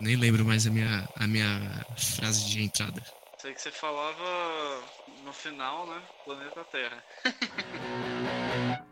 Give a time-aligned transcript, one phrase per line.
[0.00, 3.02] Nem lembro mais a minha, a minha frase de entrada.
[3.36, 4.80] Sei que você falava
[5.26, 6.00] no final, né?
[6.24, 7.04] Planeta Terra.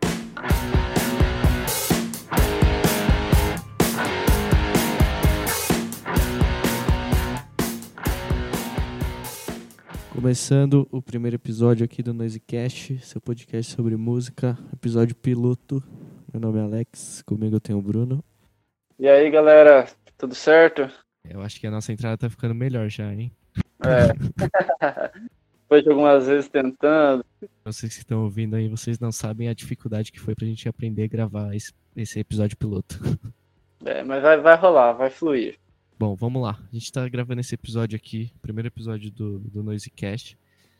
[10.12, 15.82] Começando o primeiro episódio aqui do Noisecast, seu podcast sobre música, episódio piloto.
[16.30, 18.22] Meu nome é Alex, comigo eu tenho o Bruno.
[18.98, 19.88] E aí, galera,
[20.18, 20.90] tudo certo?
[21.24, 23.32] Eu acho que a nossa entrada tá ficando melhor já, hein?
[23.80, 24.12] É.
[25.62, 27.24] Depois de algumas vezes tentando.
[27.64, 31.04] Vocês que estão ouvindo aí, vocês não sabem a dificuldade que foi pra gente aprender
[31.04, 32.98] a gravar esse, esse episódio piloto.
[33.84, 35.58] É, mas vai, vai rolar, vai fluir.
[35.98, 36.58] Bom, vamos lá.
[36.72, 40.38] A gente tá gravando esse episódio aqui, primeiro episódio do, do Noisecast,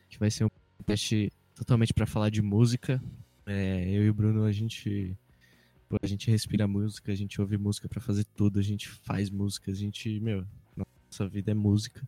[0.09, 0.49] que vai ser um
[0.85, 3.01] teste totalmente para falar de música.
[3.45, 5.15] É, eu e o Bruno, a gente
[6.01, 9.71] a gente respira música, a gente ouve música para fazer tudo, a gente faz música,
[9.71, 12.01] a gente, meu, nossa vida é música.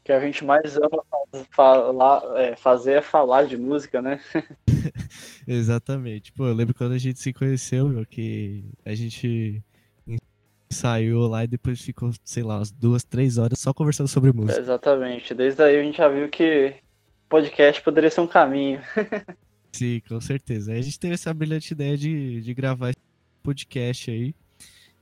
[0.00, 1.02] O que a gente mais ama
[1.50, 4.20] falar, é, fazer é falar de música, né?
[5.46, 6.32] Exatamente.
[6.32, 9.62] Pô, eu lembro quando a gente se conheceu, meu, que a gente
[10.70, 14.60] saiu lá e depois ficou, sei lá, umas duas, três horas só conversando sobre música.
[14.60, 15.34] Exatamente.
[15.34, 16.76] Desde aí a gente já viu que
[17.28, 18.80] podcast poderia ser um caminho.
[19.72, 20.72] Sim, com certeza.
[20.72, 22.98] A gente teve essa brilhante ideia de, de gravar esse
[23.42, 24.34] podcast aí.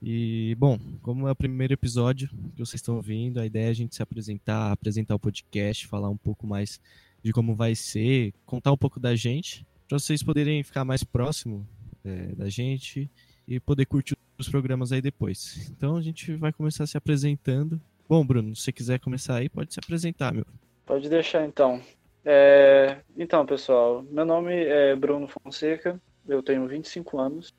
[0.01, 3.75] E, bom, como é o primeiro episódio que vocês estão ouvindo, a ideia é a
[3.75, 6.81] gente se apresentar, apresentar o podcast, falar um pouco mais
[7.23, 11.67] de como vai ser, contar um pouco da gente, para vocês poderem ficar mais próximo
[12.05, 13.11] é, da gente
[13.47, 15.69] e poder curtir os programas aí depois.
[15.71, 17.81] Então a gente vai começar se apresentando.
[18.09, 20.47] Bom, Bruno, se você quiser começar aí, pode se apresentar, meu.
[20.87, 21.83] Pode deixar então.
[22.31, 23.01] É...
[23.17, 25.99] Então, pessoal, meu nome é Bruno Fonseca,
[26.29, 27.55] eu tenho 25 anos.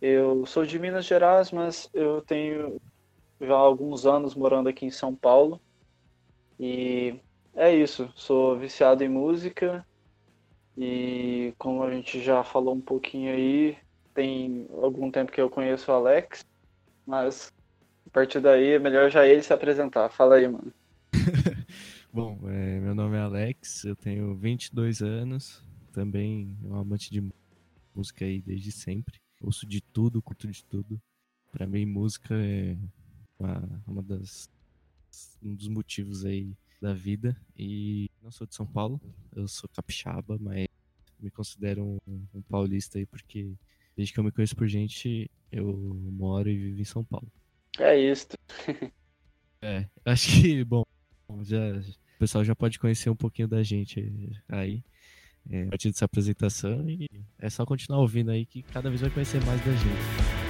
[0.00, 2.80] Eu sou de Minas Gerais, mas eu tenho
[3.40, 5.60] já alguns anos morando aqui em São Paulo.
[6.60, 7.18] E
[7.56, 9.84] é isso, sou viciado em música.
[10.76, 13.76] E como a gente já falou um pouquinho aí,
[14.14, 16.46] tem algum tempo que eu conheço o Alex,
[17.04, 17.52] mas
[18.06, 20.08] a partir daí é melhor já ele se apresentar.
[20.08, 20.72] Fala aí, mano.
[22.98, 27.22] Nome é Alex, eu tenho 22 anos, também um amante de
[27.94, 29.20] música aí desde sempre.
[29.40, 31.00] Ouço de tudo, curto de tudo.
[31.52, 32.76] Para mim, música é
[33.38, 34.50] uma, uma das
[35.40, 37.40] um dos motivos aí da vida.
[37.56, 39.00] E não sou de São Paulo,
[39.36, 40.66] eu sou capixaba, mas
[41.20, 43.54] me considero um, um paulista aí porque
[43.96, 45.72] Desde que eu me conheço por gente, eu
[46.12, 47.30] moro e vivo em São Paulo.
[47.78, 48.26] É isso.
[49.62, 50.84] é, acho que, bom,
[51.42, 51.80] já,
[52.18, 54.04] o pessoal já pode conhecer um pouquinho da gente
[54.48, 54.82] aí,
[55.48, 57.08] é, a partir dessa apresentação, e
[57.38, 60.48] é só continuar ouvindo aí que cada vez vai conhecer mais da gente.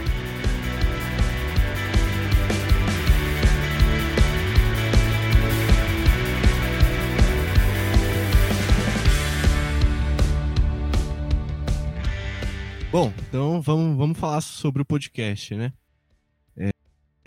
[12.91, 15.71] Bom, então vamos, vamos falar sobre o podcast, né?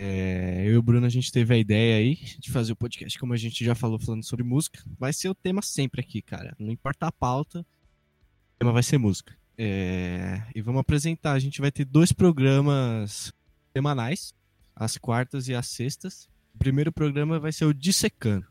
[0.04, 3.16] É, eu e o Bruno, a gente teve a ideia aí de fazer o podcast,
[3.20, 4.82] como a gente já falou, falando sobre música.
[4.98, 6.56] Vai ser o tema sempre aqui, cara.
[6.58, 9.38] Não importa a pauta, o tema vai ser música.
[9.56, 11.34] É, e vamos apresentar.
[11.34, 13.32] A gente vai ter dois programas
[13.72, 14.34] semanais,
[14.74, 16.28] às quartas e às sextas.
[16.52, 18.48] O primeiro programa vai ser o Dissecando.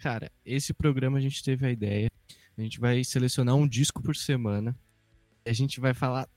[0.00, 2.10] Cara, esse programa a gente teve a ideia.
[2.58, 4.78] A gente vai selecionar um disco por semana.
[5.46, 6.28] A gente vai falar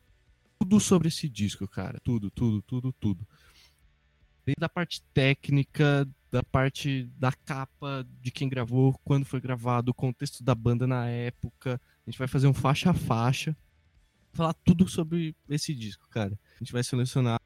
[0.57, 2.00] tudo sobre esse disco, cara.
[2.01, 3.28] Tudo, tudo, tudo, tudo.
[4.46, 9.94] Desde a parte técnica, da parte da capa, de quem gravou, quando foi gravado, o
[9.94, 11.80] contexto da banda na época.
[12.06, 13.56] A gente vai fazer um faixa a faixa.
[14.34, 16.34] Falar tudo sobre esse disco, cara.
[16.56, 17.40] A gente vai selecionar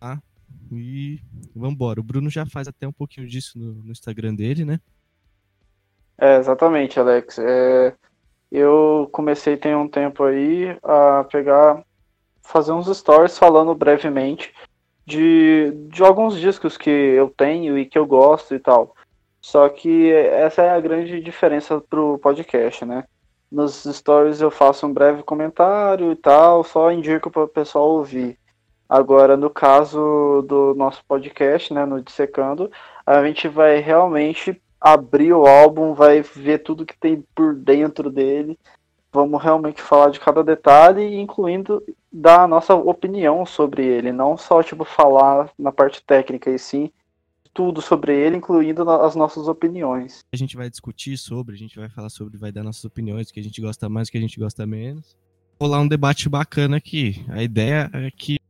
[0.00, 0.22] tá?
[0.72, 1.20] e
[1.54, 2.00] vambora.
[2.00, 4.80] O Bruno já faz até um pouquinho disso no, no Instagram dele, né?
[6.16, 7.38] É, exatamente, Alex.
[7.38, 7.94] É,
[8.50, 11.84] eu comecei tem um tempo aí a pegar
[12.42, 14.52] fazer uns stories falando brevemente
[15.06, 18.94] de, de alguns discos que eu tenho e que eu gosto e tal.
[19.40, 23.04] Só que essa é a grande diferença pro podcast, né?
[23.52, 28.38] Nos stories eu faço um breve comentário e tal, só indico para o pessoal ouvir.
[28.88, 32.70] Agora, no caso do nosso podcast, né, no Dissecando,
[33.06, 38.58] a gente vai realmente abrir o álbum, vai ver tudo que tem por dentro dele
[39.14, 41.80] vamos realmente falar de cada detalhe, incluindo
[42.12, 46.90] dar a nossa opinião sobre ele, não só tipo falar na parte técnica e sim
[47.54, 50.24] tudo sobre ele, incluindo as nossas opiniões.
[50.32, 53.38] A gente vai discutir sobre, a gente vai falar sobre, vai dar nossas opiniões, que
[53.38, 55.16] a gente gosta mais, que a gente gosta menos.
[55.60, 57.24] Rolar um debate bacana aqui.
[57.28, 58.40] A ideia é que,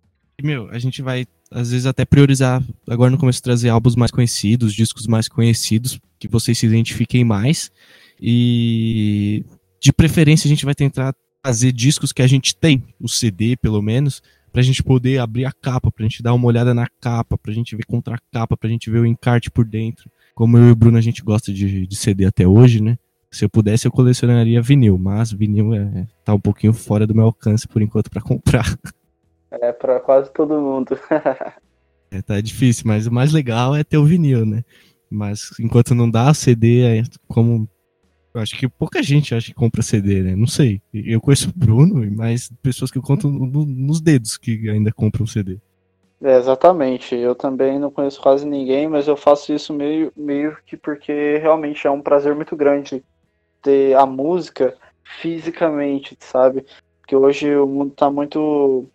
[0.43, 4.72] meu, a gente vai às vezes até priorizar, agora no começo trazer álbuns mais conhecidos,
[4.72, 7.70] discos mais conhecidos, que vocês se identifiquem mais.
[8.19, 9.44] E
[9.84, 13.82] de preferência a gente vai tentar trazer discos que a gente tem, o CD pelo
[13.82, 17.52] menos, pra gente poder abrir a capa, pra gente dar uma olhada na capa, pra
[17.52, 20.10] gente ver contra a capa, pra gente ver o encarte por dentro.
[20.34, 22.96] Como eu e o Bruno a gente gosta de, de CD até hoje, né?
[23.31, 27.26] Se eu pudesse, eu colecionaria vinil, mas vinil é, tá um pouquinho fora do meu
[27.26, 28.78] alcance por enquanto para comprar.
[29.50, 30.98] É, para quase todo mundo.
[32.10, 34.64] é, tá difícil, mas o mais legal é ter o vinil, né?
[35.10, 37.69] Mas enquanto não dá, CD é como.
[38.34, 40.34] Eu acho que pouca gente acha que compra CD, né?
[40.34, 40.82] Não sei.
[40.92, 45.25] Eu conheço o Bruno, mas pessoas que eu conto no, nos dedos que ainda compram
[45.25, 45.60] CD.
[46.20, 47.14] É, exatamente.
[47.14, 51.86] Eu também não conheço quase ninguém, mas eu faço isso meio, meio que porque realmente
[51.86, 53.04] é um prazer muito grande
[53.62, 54.76] ter a música
[55.20, 56.66] fisicamente, sabe?
[57.00, 58.88] Porque hoje o mundo tá muito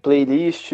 [0.00, 0.72] playlist,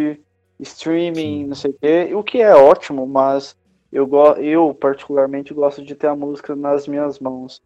[0.61, 1.47] streaming, Sim.
[1.47, 3.57] não sei o quê, o que é ótimo, mas
[3.91, 4.07] eu,
[4.39, 7.63] eu particularmente gosto de ter a música nas minhas mãos.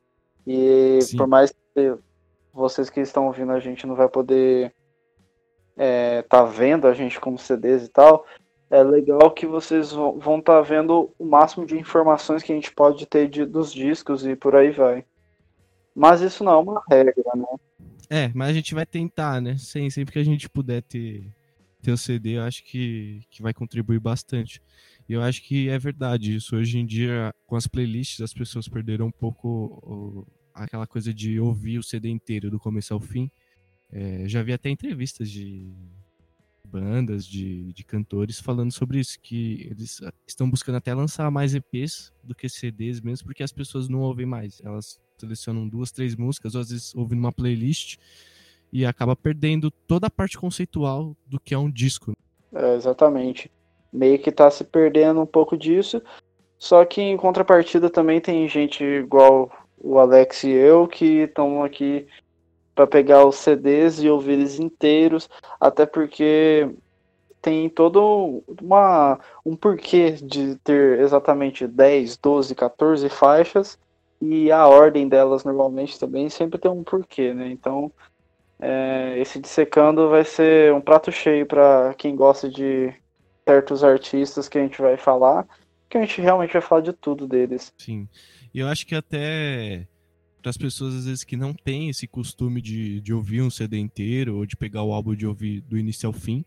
[0.46, 1.16] E Sim.
[1.16, 1.94] por mais que
[2.52, 4.72] vocês que estão ouvindo a gente não vai poder
[5.76, 8.26] é, tá vendo a gente como CDs e tal,
[8.70, 12.72] é legal que vocês vão estar tá vendo o máximo de informações que a gente
[12.72, 15.04] pode ter de, dos discos e por aí vai.
[15.94, 17.46] Mas isso não é uma regra, né?
[18.08, 19.56] É, mas a gente vai tentar, né?
[19.56, 21.32] Sem, sempre que a gente puder ter,
[21.82, 24.62] ter o CD, eu acho que, que vai contribuir bastante.
[25.10, 26.54] E eu acho que é verdade isso.
[26.54, 30.24] Hoje em dia, com as playlists, as pessoas perderam um pouco
[30.54, 33.28] aquela coisa de ouvir o CD inteiro, do começo ao fim.
[33.90, 35.68] É, já vi até entrevistas de
[36.64, 42.12] bandas, de, de cantores falando sobre isso, que eles estão buscando até lançar mais EPs
[42.22, 44.60] do que CDs mesmo, porque as pessoas não ouvem mais.
[44.62, 47.96] Elas selecionam duas, três músicas, ou às vezes ouvem numa playlist
[48.72, 52.12] e acaba perdendo toda a parte conceitual do que é um disco.
[52.52, 53.50] É, exatamente.
[53.92, 56.02] Meio que tá se perdendo um pouco disso.
[56.58, 62.06] Só que em contrapartida também tem gente igual o Alex e eu que estão aqui
[62.74, 65.28] para pegar os CDs e ouvir eles inteiros,
[65.58, 66.70] até porque
[67.42, 73.78] tem todo uma, um porquê de ter exatamente 10, 12, 14 faixas
[74.20, 77.48] e a ordem delas normalmente também sempre tem um porquê, né?
[77.50, 77.90] Então,
[78.60, 82.94] é, esse dissecando vai ser um prato cheio para quem gosta de
[83.46, 85.46] certos artistas que a gente vai falar,
[85.88, 87.72] que a gente realmente vai falar de tudo deles.
[87.78, 88.08] Sim.
[88.52, 89.86] E eu acho que até
[90.40, 93.78] para as pessoas às vezes que não têm esse costume de, de ouvir um CD
[93.78, 96.44] inteiro ou de pegar o álbum de ouvir do início ao fim,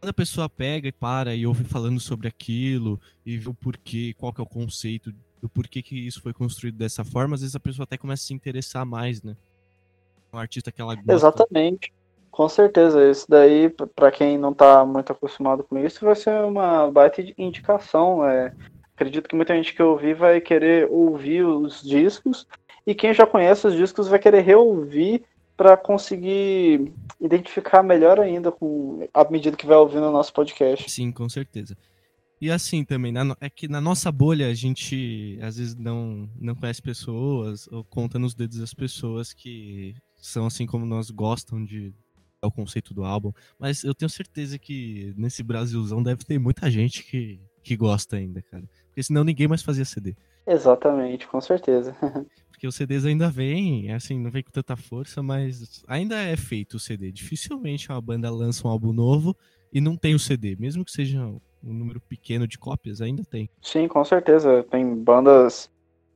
[0.00, 4.14] quando a pessoa pega e para e ouve falando sobre aquilo e vê o porquê,
[4.16, 7.54] qual que é o conceito do porquê que isso foi construído dessa forma, às vezes
[7.54, 9.36] a pessoa até começa a se interessar mais, né?
[10.32, 11.12] Um artista que ela gosta.
[11.12, 11.92] Exatamente.
[12.38, 16.88] Com certeza, isso daí, para quem não tá muito acostumado com isso, vai ser uma
[16.88, 18.24] baita indicação.
[18.24, 18.54] É...
[18.94, 22.46] Acredito que muita gente que ouvir vai querer ouvir os discos,
[22.86, 25.24] e quem já conhece os discos vai querer reouvir
[25.56, 30.88] para conseguir identificar melhor ainda com à medida que vai ouvindo o nosso podcast.
[30.88, 31.76] Sim, com certeza.
[32.40, 36.54] E assim também, na, é que na nossa bolha a gente às vezes não, não
[36.54, 41.92] conhece pessoas ou conta nos dedos as pessoas que são assim como nós gostam de
[42.42, 46.70] é o conceito do álbum, mas eu tenho certeza que nesse Brasilzão deve ter muita
[46.70, 48.64] gente que, que gosta ainda, cara.
[48.86, 50.16] Porque senão ninguém mais fazia CD.
[50.46, 51.94] Exatamente, com certeza.
[52.50, 56.74] Porque os CDs ainda vêm, assim, não vem com tanta força, mas ainda é feito
[56.74, 57.12] o CD.
[57.12, 59.36] Dificilmente uma banda lança um álbum novo
[59.72, 63.48] e não tem o CD, mesmo que seja um número pequeno de cópias, ainda tem.
[63.62, 64.64] Sim, com certeza.
[64.70, 65.70] Tem bandas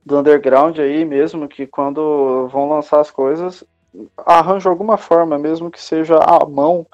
[0.05, 3.63] do underground aí mesmo que quando vão lançar as coisas
[4.17, 6.85] arranjam alguma forma, mesmo que seja à mão,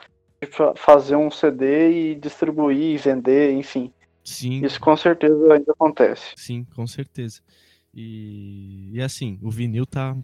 [0.42, 3.92] de fazer um CD e distribuir e vender, enfim.
[4.24, 4.64] Sim.
[4.64, 6.34] Isso com certeza ainda acontece.
[6.36, 7.42] Sim, com certeza.
[7.94, 10.16] E, e assim, o vinil tá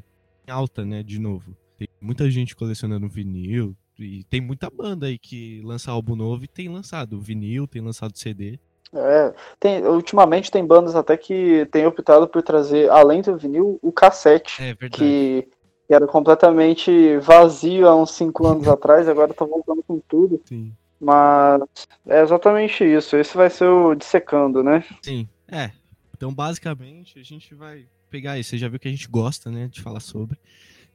[0.47, 1.55] em alta, né, de novo.
[1.77, 6.47] Tem muita gente colecionando vinil, e tem muita banda aí que lança álbum novo e
[6.47, 8.59] tem lançado vinil, tem lançado CD.
[8.93, 13.91] É, tem, ultimamente tem bandas até que tem optado por trazer, além do vinil, o
[13.91, 14.61] cassete.
[14.61, 14.97] É verdade.
[14.97, 15.49] Que,
[15.87, 20.41] que era completamente vazio há uns 5 anos atrás, agora tá voltando com tudo.
[20.45, 20.73] Sim.
[20.99, 21.61] Mas
[22.07, 23.15] é exatamente isso.
[23.15, 24.83] Esse vai ser o dissecando, né?
[25.01, 25.71] Sim, é.
[26.15, 28.51] Então, basicamente, a gente vai pegar isso.
[28.51, 30.37] Você já viu que a gente gosta, né, de falar sobre.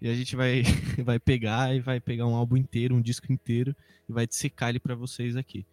[0.01, 0.63] E a gente vai,
[1.05, 3.77] vai pegar e vai pegar um álbum inteiro, um disco inteiro,
[4.09, 5.65] e vai dissecar ele para vocês aqui.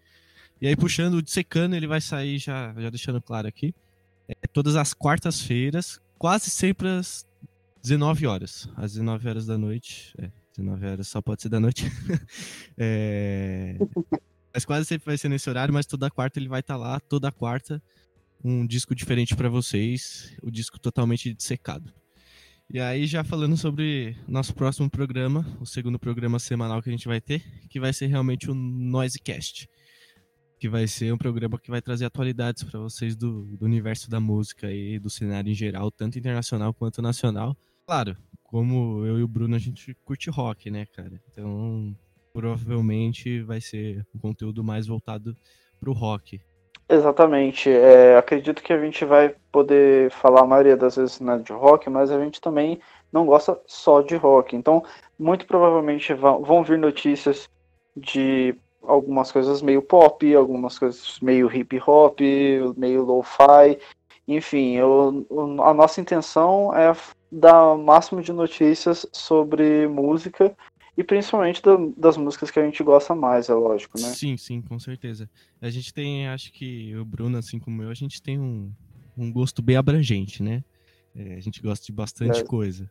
[0.61, 3.73] E aí, puxando o dissecando, ele vai sair, já, já deixando claro aqui,
[4.27, 7.25] é, todas as quartas-feiras, quase sempre às
[7.87, 8.69] 19 horas.
[8.75, 10.13] Às 19 horas da noite.
[10.17, 11.85] É, 19 horas só pode ser da noite.
[12.77, 13.77] é,
[14.53, 17.31] Mas quase sempre vai ser nesse horário, mas toda quarta ele vai estar lá, toda
[17.31, 17.81] quarta,
[18.43, 21.93] um disco diferente para vocês, o disco totalmente dissecado.
[22.69, 27.07] E aí, já falando sobre nosso próximo programa, o segundo programa semanal que a gente
[27.07, 29.69] vai ter, que vai ser realmente o Noisecast.
[30.59, 34.19] Que vai ser um programa que vai trazer atualidades para vocês do, do, universo da
[34.19, 37.55] música e do cenário em geral, tanto internacional quanto nacional.
[37.87, 41.21] Claro, como eu e o Bruno, a gente curte rock, né, cara?
[41.31, 41.95] Então,
[42.33, 45.33] provavelmente vai ser um conteúdo mais voltado
[45.79, 46.41] pro rock.
[46.89, 47.69] Exatamente.
[47.69, 51.89] É, acredito que a gente vai poder falar a maioria das vezes né, de rock,
[51.89, 52.77] mas a gente também
[53.09, 54.53] não gosta só de rock.
[54.53, 54.83] Então,
[55.17, 57.49] muito provavelmente vão vir notícias
[57.95, 58.53] de
[58.83, 62.19] algumas coisas meio pop, algumas coisas meio hip hop,
[62.75, 63.79] meio lo-fi.
[64.27, 65.25] Enfim, eu,
[65.63, 66.93] a nossa intenção é
[67.31, 70.55] dar o máximo de notícias sobre música
[70.97, 71.61] e principalmente
[71.95, 74.07] das músicas que a gente gosta mais, é lógico, né?
[74.07, 75.29] Sim, sim, com certeza.
[75.61, 78.71] A gente tem, acho que o Bruno, assim como eu, a gente tem um,
[79.15, 80.63] um gosto bem abrangente, né?
[81.15, 82.43] É, a gente gosta de bastante é.
[82.43, 82.89] coisa.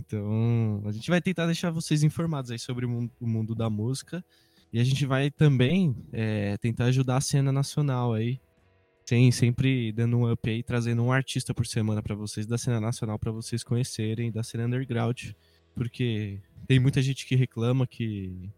[0.00, 3.70] Então, a gente vai tentar deixar vocês informados aí sobre o mundo, o mundo da
[3.70, 4.24] música.
[4.72, 8.40] E a gente vai também é, tentar ajudar a cena nacional aí.
[9.08, 12.78] Sem, sempre dando um up aí, trazendo um artista por semana para vocês da cena
[12.78, 15.30] nacional para vocês conhecerem, da cena underground
[15.74, 18.50] porque tem muita gente que reclama que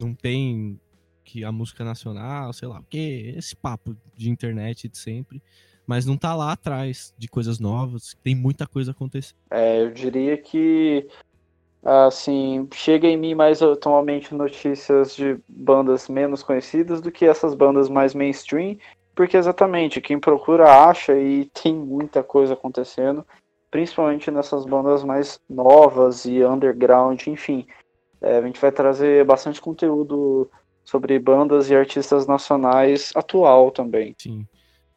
[0.00, 0.80] não tem
[1.22, 5.42] que a música nacional, sei lá o que, esse papo de internet de sempre,
[5.86, 9.36] mas não tá lá atrás de coisas novas, tem muita coisa acontecendo.
[9.50, 11.06] É, eu diria que
[11.82, 17.90] assim, chega em mim mais atualmente notícias de bandas menos conhecidas do que essas bandas
[17.90, 18.78] mais mainstream,
[19.14, 23.24] porque exatamente quem procura acha e tem muita coisa acontecendo
[23.74, 27.66] principalmente nessas bandas mais novas e underground, enfim.
[28.20, 30.48] É, a gente vai trazer bastante conteúdo
[30.84, 34.14] sobre bandas e artistas nacionais atual também.
[34.16, 34.46] Sim.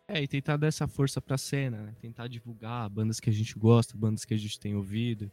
[0.07, 1.95] É, e tentar dar essa força pra cena, né?
[1.99, 5.31] Tentar divulgar bandas que a gente gosta, bandas que a gente tem ouvido.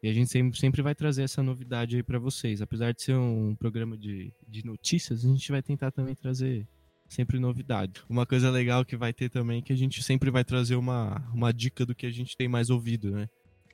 [0.00, 2.62] E a gente sempre, sempre vai trazer essa novidade aí para vocês.
[2.62, 6.68] Apesar de ser um programa de, de notícias, a gente vai tentar também trazer
[7.08, 8.02] sempre novidade.
[8.08, 11.22] Uma coisa legal que vai ter também é que a gente sempre vai trazer uma,
[11.32, 13.28] uma dica do que a gente tem mais ouvido, né?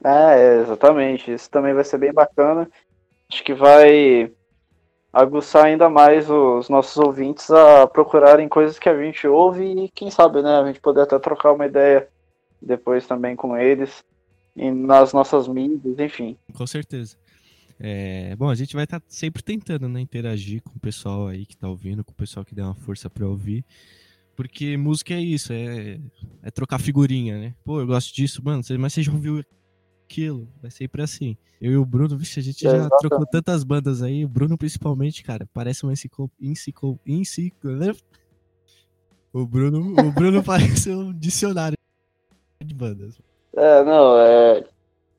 [0.05, 1.33] É, exatamente.
[1.33, 2.69] Isso também vai ser bem bacana.
[3.31, 4.31] Acho que vai
[5.13, 10.11] aguçar ainda mais os nossos ouvintes a procurarem coisas que a gente ouve e quem
[10.11, 12.09] sabe, né, a gente poder até trocar uma ideia
[12.61, 14.03] depois também com eles
[14.57, 16.37] e nas nossas mídias, enfim.
[16.55, 17.17] Com certeza.
[17.85, 21.45] É, bom, a gente vai estar tá sempre tentando né, interagir com o pessoal aí
[21.45, 23.65] que está ouvindo, com o pessoal que deu uma força para ouvir.
[24.37, 25.99] Porque música é isso, é,
[26.45, 27.55] é trocar figurinha, né?
[27.65, 29.45] Pô, eu gosto disso, mano, mas você já ouviu
[30.05, 30.49] aquilo?
[30.63, 31.37] Vai sempre assim.
[31.61, 33.01] Eu e o Bruno, vixe, a gente é, já exatamente.
[33.01, 34.25] trocou tantas bandas aí.
[34.25, 36.31] O Bruno, principalmente, cara, parece uma enciclo...
[36.41, 37.01] enciclo...
[37.05, 37.77] enciclo...
[37.77, 37.93] Né?
[39.33, 41.77] O Bruno, o Bruno parece um dicionário
[42.65, 43.19] de bandas.
[43.57, 44.65] É, não, é.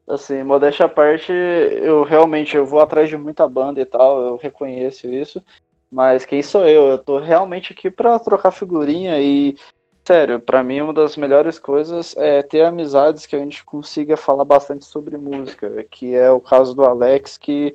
[0.07, 4.36] Assim, modéstia à parte, eu realmente eu vou atrás de muita banda e tal, eu
[4.36, 5.41] reconheço isso.
[5.89, 6.88] Mas quem sou eu?
[6.88, 9.55] Eu tô realmente aqui pra trocar figurinha e,
[10.03, 14.43] sério, para mim uma das melhores coisas é ter amizades que a gente consiga falar
[14.43, 17.74] bastante sobre música, que é o caso do Alex, que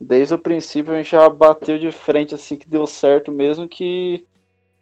[0.00, 4.24] desde o princípio a gente já bateu de frente assim que deu certo mesmo que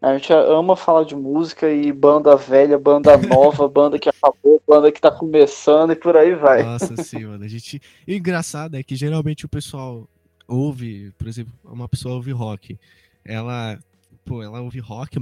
[0.05, 4.93] a gente ama falar de música e banda velha, banda nova, banda que acabou, banda
[4.93, 6.63] que tá começando e por aí vai.
[6.63, 7.43] Nossa, sim, mano.
[7.43, 7.81] A gente...
[8.07, 10.07] E o engraçado é que geralmente o pessoal
[10.47, 12.79] ouve, por exemplo, uma pessoa ouve rock.
[13.25, 13.79] Ela,
[14.27, 15.19] pô, ela ouve rock,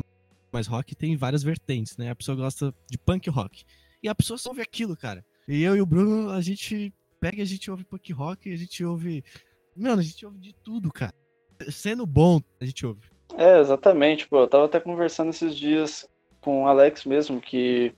[0.50, 2.10] mas rock tem várias vertentes, né?
[2.10, 3.64] A pessoa gosta de punk rock.
[4.02, 5.24] E a pessoa só ouve aquilo, cara.
[5.46, 8.56] E eu e o Bruno, a gente pega e a gente ouve punk rock, a
[8.56, 9.22] gente ouve.
[9.76, 11.14] Mano, a gente ouve de tudo, cara.
[11.70, 13.11] Sendo bom, a gente ouve.
[13.36, 14.40] É, exatamente, pô.
[14.40, 16.08] Eu tava até conversando esses dias
[16.40, 17.94] com o Alex mesmo, que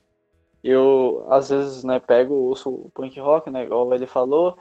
[0.63, 4.57] eu às vezes, né, pego, ouço o punk rock, né, igual ele falou.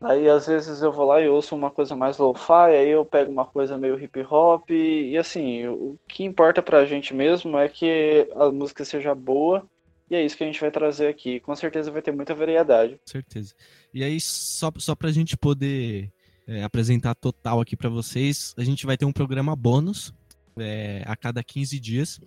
[0.00, 3.32] Aí às vezes eu vou lá e ouço uma coisa mais lo-fi, aí eu pego
[3.32, 7.68] uma coisa meio hip hop, e, e assim, o que importa pra gente mesmo é
[7.68, 9.66] que a música seja boa,
[10.10, 11.40] e é isso que a gente vai trazer aqui.
[11.40, 12.94] Com certeza vai ter muita variedade.
[12.94, 13.54] Com certeza.
[13.92, 16.10] E aí, só, só pra gente poder
[16.48, 20.12] é, apresentar total aqui para vocês, a gente vai ter um programa bônus
[20.58, 22.18] é, a cada 15 dias,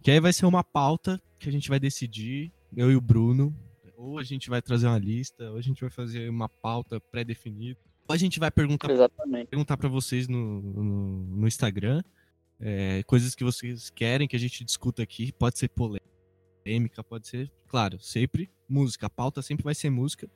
[0.00, 3.54] que aí vai ser uma pauta que a gente vai decidir, eu e o Bruno,
[3.96, 7.78] ou a gente vai trazer uma lista, ou a gente vai fazer uma pauta pré-definida,
[8.08, 8.88] ou a gente vai perguntar,
[9.50, 12.02] perguntar para vocês no, no, no Instagram
[12.60, 17.50] é, coisas que vocês querem que a gente discuta aqui, pode ser polêmica, pode ser,
[17.66, 20.28] claro, sempre música, a pauta sempre vai ser música,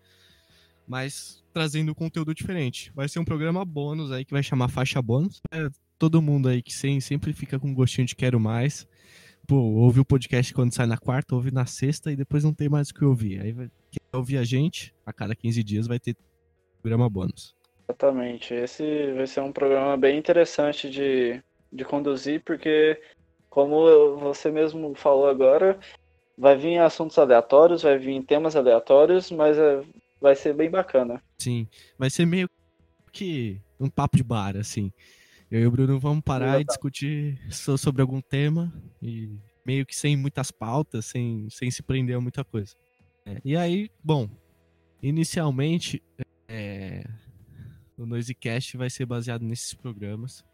[0.90, 2.90] mas trazendo conteúdo diferente.
[2.97, 5.40] Vai ser um programa bônus aí que vai chamar Faixa Bônus.
[5.52, 8.88] É, todo mundo aí que sem, sempre fica com gostinho de quero mais.
[9.47, 12.68] Pô, ouve o podcast quando sai na quarta, ouve na sexta e depois não tem
[12.68, 13.40] mais o que ouvir.
[13.40, 16.16] Aí vai, quem ouvir a gente, a cada 15 dias vai ter
[16.82, 17.54] programa bônus.
[17.88, 18.52] Exatamente.
[18.52, 21.40] Esse vai ser um programa bem interessante de,
[21.73, 23.00] de conduzir, porque,
[23.49, 25.78] como você mesmo falou agora,
[26.37, 29.82] vai vir assuntos aleatórios, vai vir temas aleatórios, mas é,
[30.20, 31.22] vai ser bem bacana.
[31.38, 31.66] Sim,
[31.98, 32.48] vai ser meio
[33.12, 34.92] que um papo de bar, assim.
[35.50, 36.64] Eu e o Bruno vamos parar Exatamente.
[36.64, 38.72] e discutir sobre algum tema
[39.02, 39.36] e
[39.66, 42.74] meio que sem muitas pautas, sem, sem se prender a muita coisa.
[43.26, 44.28] É, e aí, bom,
[45.02, 46.02] inicialmente
[46.48, 47.04] é,
[47.96, 50.44] o Noisecast vai ser baseado nesses programas.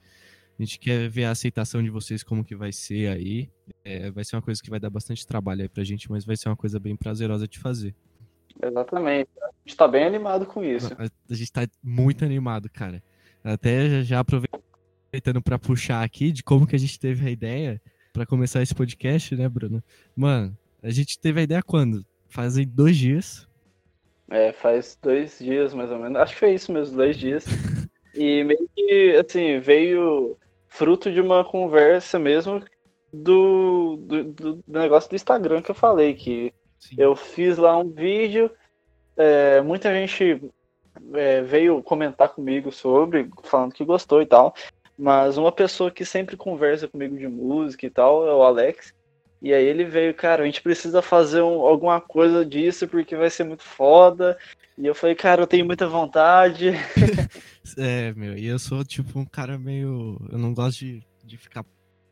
[0.58, 3.50] A gente quer ver a aceitação de vocês, como que vai ser aí.
[3.84, 6.36] É, vai ser uma coisa que vai dar bastante trabalho aí pra gente, mas vai
[6.36, 7.94] ser uma coisa bem prazerosa de fazer.
[8.62, 9.28] Exatamente.
[9.66, 10.94] A gente tá bem animado com isso.
[10.94, 13.02] A, a gente tá muito animado, cara.
[13.42, 17.82] Até já aproveitando para puxar aqui de como que a gente teve a ideia
[18.12, 19.82] para começar esse podcast, né, Bruno?
[20.14, 22.06] Mano, a gente teve a ideia quando?
[22.28, 23.48] Fazem dois dias.
[24.30, 26.16] É, faz dois dias mais ou menos.
[26.16, 27.44] Acho que foi isso mesmo, dois dias.
[28.18, 32.64] E meio que, assim, veio fruto de uma conversa mesmo
[33.12, 36.96] do, do, do negócio do Instagram que eu falei, que Sim.
[36.96, 38.50] eu fiz lá um vídeo,
[39.16, 40.42] é, muita gente
[41.14, 44.54] é, veio comentar comigo sobre, falando que gostou e tal,
[44.98, 48.94] mas uma pessoa que sempre conversa comigo de música e tal é o Alex,
[49.40, 53.30] e aí ele veio, cara, a gente precisa fazer um, alguma coisa disso porque vai
[53.30, 54.36] ser muito foda.
[54.78, 56.72] E eu falei, cara, eu tenho muita vontade.
[57.78, 60.18] é, meu, e eu sou tipo um cara meio.
[60.30, 61.64] Eu não gosto de, de ficar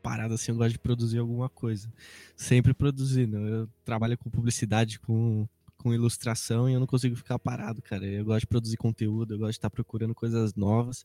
[0.03, 1.91] parado assim, eu gosto de produzir alguma coisa.
[2.37, 3.39] Sempre produzindo.
[3.39, 5.49] Eu trabalho com publicidade, com,
[5.85, 8.07] com ilustração e eu não consigo ficar parado, cara.
[8.07, 11.05] Eu gosto de produzir conteúdo, eu gosto de estar procurando coisas novas.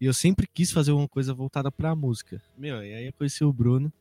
[0.00, 2.42] E eu sempre quis fazer alguma coisa voltada pra música.
[2.56, 3.92] Meu, e aí eu conheci o Bruno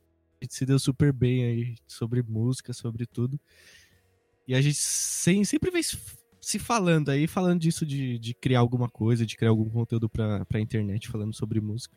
[0.41, 3.39] a gente se deu super bem aí sobre música, sobre tudo.
[4.45, 8.89] E a gente sem, sempre vem se falando aí, falando disso de, de criar alguma
[8.89, 11.95] coisa, de criar algum conteúdo pra, pra internet falando sobre música.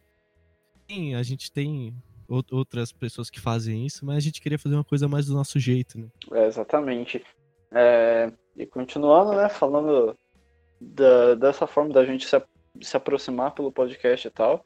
[0.88, 1.92] Sim, a gente tem
[2.28, 5.58] outras pessoas que fazem isso, mas a gente queria fazer uma coisa mais do nosso
[5.58, 6.06] jeito, né?
[6.30, 7.24] É, exatamente.
[7.72, 10.16] É, e continuando, né, falando
[10.80, 12.42] da, dessa forma da gente se,
[12.80, 14.62] se aproximar pelo podcast e tal,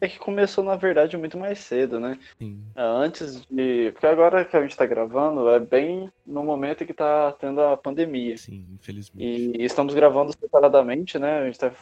[0.00, 2.18] é que começou, na verdade, muito mais cedo, né?
[2.38, 2.62] Sim.
[2.74, 3.92] É, antes de.
[3.92, 7.76] Porque agora que a gente tá gravando, é bem no momento que tá tendo a
[7.76, 8.36] pandemia.
[8.38, 9.22] Sim, infelizmente.
[9.22, 11.40] E estamos gravando separadamente, né?
[11.40, 11.72] A gente tá,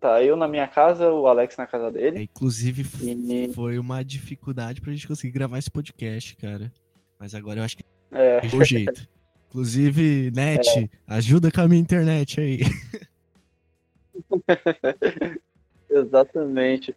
[0.00, 2.18] tá eu na minha casa, o Alex na casa dele.
[2.18, 3.52] É, inclusive, e...
[3.52, 6.72] foi uma dificuldade pra gente conseguir gravar esse podcast, cara.
[7.18, 9.06] Mas agora eu acho que é o jeito.
[9.56, 10.88] Inclusive, net, é.
[11.06, 12.60] ajuda com a minha internet aí.
[15.88, 16.94] Exatamente.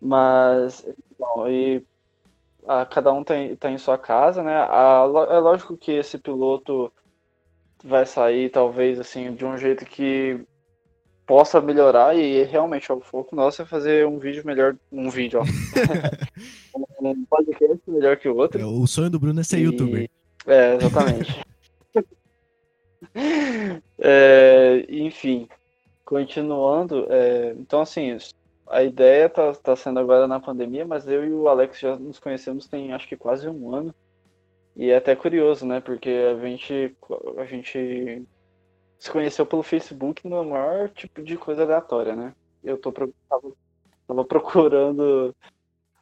[0.00, 0.86] Mas,
[1.18, 1.82] bom, e
[2.64, 4.54] a, cada um tem, tá, tá em sua casa, né?
[4.54, 6.92] A, é lógico que esse piloto
[7.82, 10.40] vai sair, talvez, assim, de um jeito que
[11.26, 15.42] possa melhorar e realmente o foco nosso é fazer um vídeo melhor, um vídeo, ó.
[17.02, 18.60] um podcast melhor que o outro.
[18.60, 19.62] É, o sonho do Bruno é ser e...
[19.62, 20.08] youtuber.
[20.46, 21.44] É, exatamente.
[23.98, 25.48] é, enfim,
[26.04, 28.16] continuando, é, então assim,
[28.68, 32.18] a ideia tá, tá sendo agora na pandemia, mas eu e o Alex já nos
[32.18, 33.94] conhecemos tem acho que quase um ano.
[34.74, 35.80] E é até curioso, né?
[35.80, 36.94] Porque a gente,
[37.38, 38.26] a gente
[38.98, 42.34] se conheceu pelo Facebook no maior tipo de coisa aleatória, né?
[42.62, 43.52] Eu tô, tava,
[44.06, 45.34] tava procurando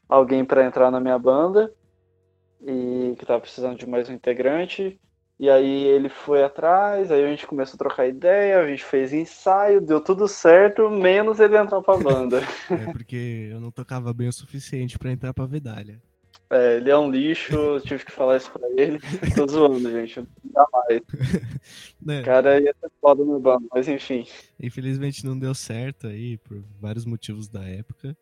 [0.09, 1.72] alguém para entrar na minha banda
[2.61, 4.98] e que tava precisando de mais um integrante.
[5.44, 9.12] E aí ele foi atrás, aí a gente começou a trocar ideia, a gente fez
[9.12, 12.40] ensaio, deu tudo certo, menos ele entrar pra banda.
[12.72, 16.00] é porque eu não tocava bem o suficiente para entrar pra Vedalha.
[16.48, 18.98] É, ele é um lixo, tive que falar isso pra ele.
[19.37, 20.20] Tô zoando, gente.
[20.20, 21.02] Não dá mais.
[22.00, 22.20] Né?
[22.22, 24.26] O cara ia ser foda no banco, mas enfim.
[24.59, 28.16] Infelizmente não deu certo aí, por vários motivos da época.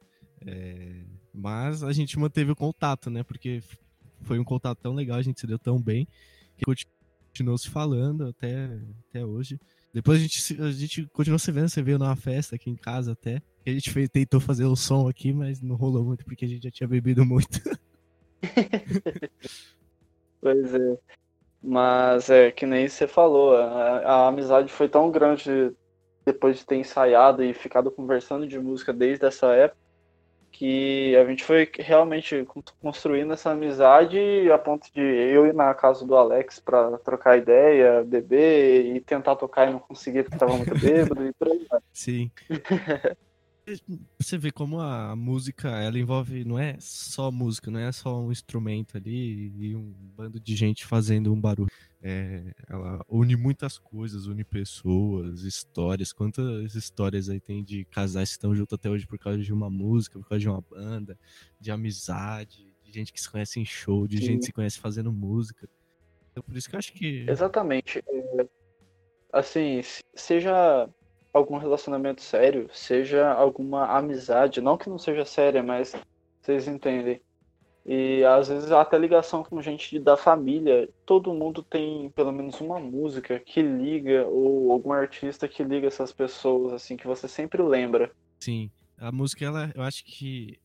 [0.44, 1.02] É...
[1.32, 3.22] Mas a gente manteve o contato, né?
[3.22, 3.60] Porque
[4.22, 6.08] foi um contato tão legal, a gente se deu tão bem
[6.56, 6.64] que
[7.32, 8.68] continuou se falando até,
[9.08, 9.58] até hoje.
[9.92, 13.12] Depois a gente, a gente continuou se vendo, você veio numa festa aqui em casa
[13.12, 13.42] até.
[13.66, 16.64] A gente fez, tentou fazer o som aqui, mas não rolou muito porque a gente
[16.64, 17.58] já tinha bebido muito.
[20.40, 20.98] pois é.
[21.62, 25.72] Mas é que nem você falou, a, a, amizade foi tão grande
[26.24, 29.81] depois de ter ensaiado e ficado conversando de música desde essa época
[30.52, 32.46] que a gente foi realmente
[32.80, 34.18] construindo essa amizade
[34.52, 39.34] a ponto de eu ir na casa do Alex para trocar ideia, beber e tentar
[39.36, 41.80] tocar e não conseguir porque estava muito bêbado e por aí vai.
[41.92, 42.30] Sim.
[44.20, 48.30] você vê como a música, ela envolve, não é só música, não é só um
[48.30, 51.70] instrumento ali e um bando de gente fazendo um barulho.
[52.04, 56.12] É, ela une muitas coisas, une pessoas, histórias.
[56.12, 59.70] Quantas histórias aí tem de casais que estão juntos até hoje por causa de uma
[59.70, 61.16] música, por causa de uma banda,
[61.60, 64.24] de amizade, de gente que se conhece em show, de Sim.
[64.24, 65.68] gente que se conhece fazendo música.
[66.32, 67.24] Então, por isso que eu acho que.
[67.28, 68.00] Exatamente.
[68.00, 68.46] É,
[69.32, 69.80] assim,
[70.14, 70.88] seja
[71.32, 75.94] algum relacionamento sério, seja alguma amizade, não que não seja séria, mas
[76.40, 77.20] vocês entendem.
[77.84, 82.78] E às vezes até ligação com gente da família, todo mundo tem pelo menos uma
[82.78, 88.12] música que liga, ou algum artista que liga essas pessoas, assim, que você sempre lembra.
[88.38, 90.60] Sim, a música, ela, eu acho que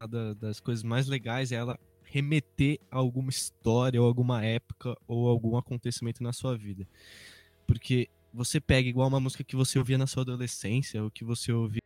[0.00, 5.28] uma das coisas mais legais é ela remeter a alguma história, ou alguma época, ou
[5.28, 6.86] algum acontecimento na sua vida.
[7.66, 11.52] Porque você pega igual uma música que você ouvia na sua adolescência, ou que você
[11.52, 11.80] ouvia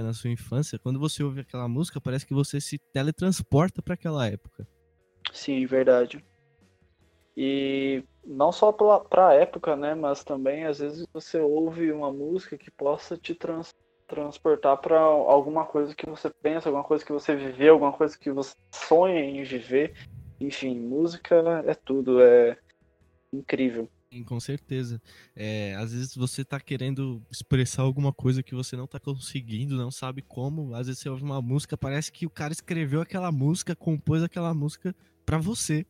[0.00, 4.26] na sua infância, quando você ouve aquela música, parece que você se teletransporta para aquela
[4.26, 4.66] época.
[5.32, 6.24] Sim, verdade.
[7.36, 12.56] E não só para a época, né, mas também às vezes você ouve uma música
[12.58, 13.70] que possa te trans,
[14.06, 18.30] transportar para alguma coisa que você pensa, alguma coisa que você viveu, alguma coisa que
[18.30, 19.94] você sonha em viver.
[20.40, 22.58] Enfim, música é tudo, é
[23.32, 23.88] incrível.
[24.26, 25.00] Com certeza.
[25.34, 29.90] É, às vezes você tá querendo expressar alguma coisa que você não tá conseguindo, não
[29.90, 30.74] sabe como.
[30.74, 34.52] Às vezes você ouve uma música, parece que o cara escreveu aquela música, compôs aquela
[34.52, 34.94] música
[35.24, 35.86] para você.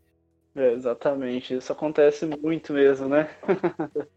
[0.55, 1.55] É, exatamente.
[1.55, 3.29] Isso acontece muito mesmo, né?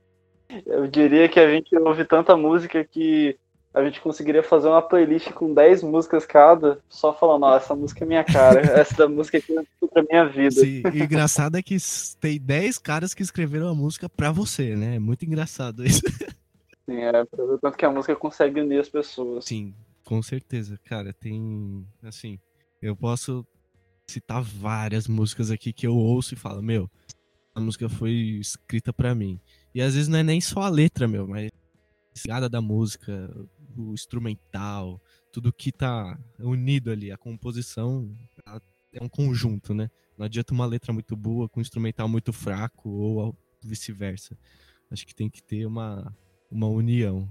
[0.66, 3.38] Eu diria que a gente ouve tanta música que
[3.76, 8.06] a gente conseguiria fazer uma playlist com 10 músicas cada, só falando, ó, essa música
[8.06, 10.52] é minha cara, essa da música aqui é tudo pra minha vida.
[10.52, 11.76] Sim, e engraçado é que
[12.22, 14.96] tem 10 caras que escreveram a música pra você, né?
[14.96, 16.02] É muito engraçado isso.
[16.90, 17.12] Sim, é
[17.62, 19.44] tanto que a música consegue unir as pessoas.
[19.44, 22.40] Sim, com certeza, cara, tem, assim,
[22.82, 23.46] eu posso
[24.08, 26.90] citar várias músicas aqui que eu ouço e falo, meu,
[27.54, 29.38] a música foi escrita pra mim.
[29.74, 31.50] E às vezes não é nem só a letra, meu, mas
[32.30, 33.30] a da música,
[33.82, 38.10] o instrumental, tudo que tá unido ali, a composição
[38.94, 39.90] é um conjunto, né?
[40.18, 44.38] Não adianta uma letra muito boa com um instrumental muito fraco ou vice-versa.
[44.90, 46.16] Acho que tem que ter uma,
[46.50, 47.30] uma união.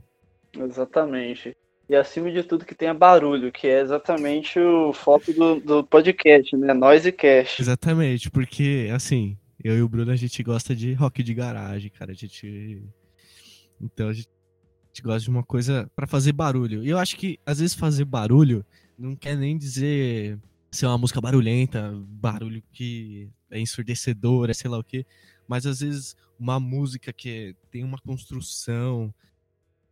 [0.52, 1.56] Exatamente.
[1.88, 6.56] E acima de tudo que tenha barulho, que é exatamente o foco do, do podcast,
[6.56, 6.72] né?
[6.72, 7.60] Noise Cast.
[7.60, 12.12] Exatamente, porque assim, eu e o Bruno a gente gosta de rock de garagem, cara.
[12.12, 12.82] A gente.
[13.80, 14.28] Então a gente
[14.94, 16.84] gente gosta de uma coisa para fazer barulho.
[16.84, 18.64] E eu acho que, às vezes, fazer barulho
[18.96, 20.38] não quer nem dizer
[20.70, 25.04] ser uma música barulhenta, barulho que é ensurdecedor, é sei lá o quê.
[25.48, 29.12] Mas, às vezes, uma música que tem uma construção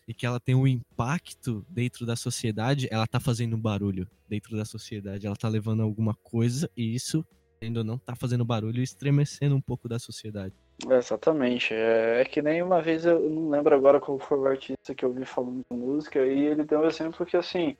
[0.06, 4.64] e que ela tem um impacto dentro da sociedade, ela tá fazendo barulho dentro da
[4.64, 5.26] sociedade.
[5.26, 7.24] Ela tá levando alguma coisa e isso
[7.60, 10.54] ainda não tá fazendo barulho e estremecendo um pouco da sociedade.
[10.90, 11.74] Exatamente.
[11.74, 15.04] É, é, que nem uma vez, eu não lembro agora qual foi o artista que
[15.04, 17.76] eu vi falando de música, e ele deu um exemplo que, assim,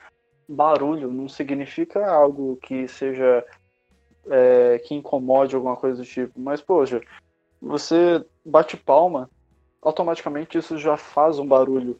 [0.49, 3.45] barulho não significa algo que seja.
[4.31, 6.39] É, que incomode alguma coisa do tipo.
[6.39, 7.01] Mas, poxa,
[7.61, 9.29] você bate palma,
[9.81, 11.99] automaticamente isso já faz um barulho.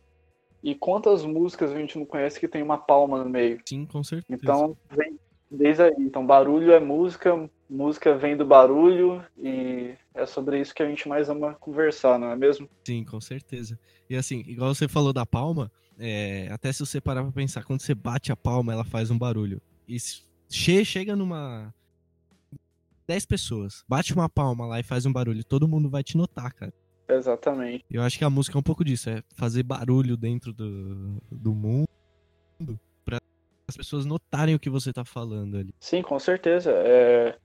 [0.63, 3.59] E quantas músicas a gente não conhece que tem uma palma no meio?
[3.69, 4.41] Sim, com certeza.
[4.41, 5.19] Então, vem
[5.51, 5.95] desde aí.
[5.99, 11.09] Então, barulho é música, música vem do barulho e é sobre isso que a gente
[11.09, 12.69] mais ama conversar, não é mesmo?
[12.87, 13.79] Sim, com certeza.
[14.09, 17.81] E assim, igual você falou da palma, é, até se você parar pra pensar, quando
[17.81, 19.61] você bate a palma, ela faz um barulho.
[19.89, 19.97] E
[20.49, 21.75] che chega numa.
[23.09, 26.53] 10 pessoas, bate uma palma lá e faz um barulho, todo mundo vai te notar,
[26.53, 26.73] cara.
[27.09, 27.85] Exatamente.
[27.91, 31.53] Eu acho que a música é um pouco disso, é fazer barulho dentro do, do
[31.53, 31.89] mundo
[33.73, 35.75] as pessoas notarem o que você tá falando ali.
[35.81, 36.71] Sim, com certeza.
[36.71, 37.39] É...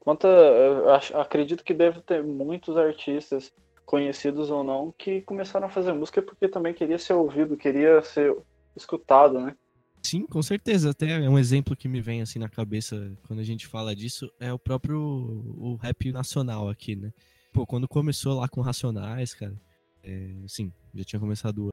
[0.00, 1.20] Quanto a...
[1.20, 3.52] acredito que deve ter muitos artistas,
[3.84, 8.36] conhecidos ou não, que começaram a fazer música porque também queria ser ouvido, queria ser
[8.76, 9.56] escutado, né?
[10.02, 10.90] Sim, com certeza.
[10.90, 14.30] Até é um exemplo que me vem assim na cabeça quando a gente fala disso
[14.38, 17.12] é o próprio o rap nacional aqui, né?
[17.52, 19.54] Pô, quando começou lá com Racionais, cara,
[20.02, 21.70] é, sim, já tinha começado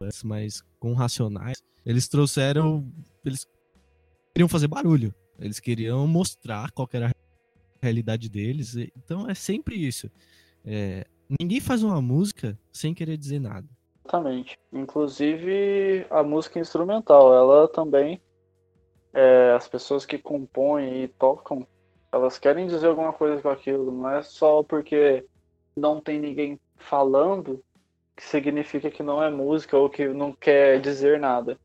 [0.00, 2.90] antes, mas com Racionais, eles trouxeram.
[3.24, 3.46] Eles
[4.32, 5.14] queriam fazer barulho.
[5.38, 7.10] Eles queriam mostrar qual era
[7.86, 8.76] realidade deles.
[8.96, 10.10] Então é sempre isso.
[10.64, 11.06] É,
[11.40, 13.66] ninguém faz uma música sem querer dizer nada.
[14.04, 14.58] Exatamente.
[14.72, 18.20] Inclusive a música instrumental, ela também.
[19.12, 21.66] É, as pessoas que compõem e tocam,
[22.12, 23.90] elas querem dizer alguma coisa com aquilo.
[23.90, 25.24] Não é só porque
[25.74, 27.62] não tem ninguém falando
[28.14, 31.58] que significa que não é música ou que não quer dizer nada.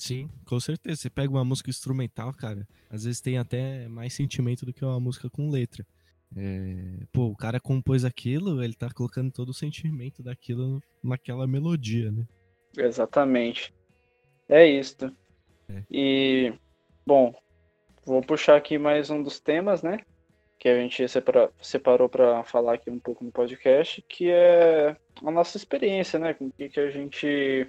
[0.00, 0.96] Sim, com certeza.
[0.96, 4.98] Você pega uma música instrumental, cara, às vezes tem até mais sentimento do que uma
[4.98, 5.86] música com letra.
[6.34, 12.10] É, pô, o cara compôs aquilo, ele tá colocando todo o sentimento daquilo naquela melodia,
[12.10, 12.26] né?
[12.78, 13.74] Exatamente.
[14.48, 15.14] É isso.
[15.68, 15.82] É.
[15.90, 16.54] E,
[17.04, 17.34] bom,
[18.02, 20.00] vou puxar aqui mais um dos temas, né?
[20.58, 21.04] Que a gente
[21.60, 26.32] separou para falar aqui um pouco no podcast, que é a nossa experiência, né?
[26.32, 27.66] Com o que, que a gente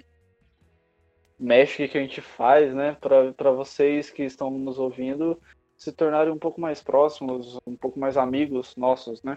[1.42, 5.38] mexe, que a gente faz, né, para vocês que estão nos ouvindo
[5.76, 9.36] se tornarem um pouco mais próximos, um pouco mais amigos nossos, né?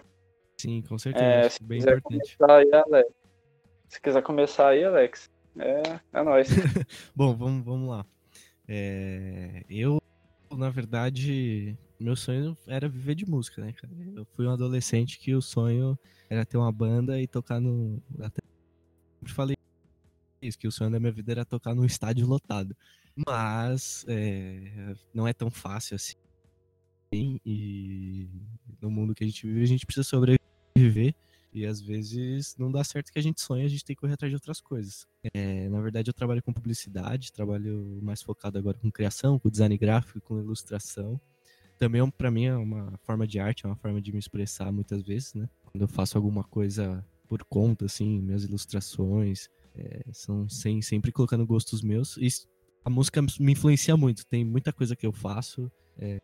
[0.57, 1.25] Sim, com certeza.
[1.25, 2.37] É, se Bem quiser importante.
[2.37, 3.09] começar aí, Alex.
[3.89, 6.47] Se quiser começar aí, Alex, é, é nóis.
[7.15, 8.05] Bom, vamos, vamos lá.
[8.67, 9.99] É, eu,
[10.55, 13.91] na verdade, meu sonho era viver de música, né, cara?
[14.15, 15.97] Eu fui um adolescente que o sonho
[16.29, 18.01] era ter uma banda e tocar no.
[18.19, 18.41] Até
[19.27, 19.55] falei
[20.47, 22.75] isso, que o sonho da minha vida era tocar num estádio lotado.
[23.27, 26.15] Mas é, não é tão fácil assim.
[27.13, 28.29] E
[28.81, 31.15] no mundo que a gente vive, a gente precisa sobreviver.
[31.53, 34.13] E às vezes não dá certo que a gente sonha, a gente tem que correr
[34.13, 35.07] atrás de outras coisas.
[35.33, 39.77] É, na verdade, eu trabalho com publicidade, trabalho mais focado agora com criação, com design
[39.77, 41.19] gráfico, com ilustração.
[41.77, 45.01] Também, para mim, é uma forma de arte, é uma forma de me expressar muitas
[45.01, 45.49] vezes, né?
[45.63, 51.45] Quando eu faço alguma coisa por conta, assim, minhas ilustrações, é, são sem, sempre colocando
[51.45, 52.17] gostos meus.
[52.17, 52.27] E
[52.83, 54.25] a música me influencia muito.
[54.25, 56.19] Tem muita coisa que eu faço é,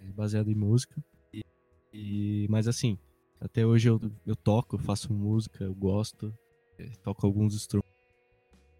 [0.00, 0.94] é, baseada em música.
[1.32, 1.44] E,
[1.92, 2.98] e, mas assim,
[3.40, 6.32] até hoje eu, eu toco, faço música, eu gosto,
[6.78, 7.54] é, toco alguns